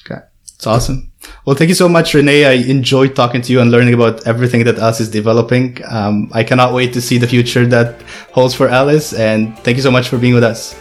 Okay. 0.07 0.21
It's 0.45 0.67
awesome. 0.67 1.11
Well, 1.45 1.57
thank 1.57 1.69
you 1.69 1.75
so 1.75 1.89
much, 1.89 2.13
René. 2.13 2.47
I 2.47 2.53
enjoyed 2.53 3.17
talking 3.17 3.43
to 3.43 3.53
you 3.53 3.61
and 3.61 3.71
learning 3.71 3.95
about 3.95 4.27
everything 4.27 4.65
that 4.65 4.79
Alice 4.79 5.01
is 5.01 5.11
developing. 5.11 5.79
Um, 5.89 6.31
I 6.33 6.45
cannot 6.45 6.75
wait 6.75 6.93
to 6.95 7.01
see 7.01 7.19
the 7.19 7.27
future 7.27 7.67
that 7.67 8.03
holds 8.33 8.55
for 8.55 8.69
Alice. 8.69 9.13
And 9.13 9.59
thank 9.61 9.77
you 9.77 9.83
so 9.83 9.91
much 9.91 10.09
for 10.09 10.19
being 10.19 10.35
with 10.35 10.45
us. 10.45 10.77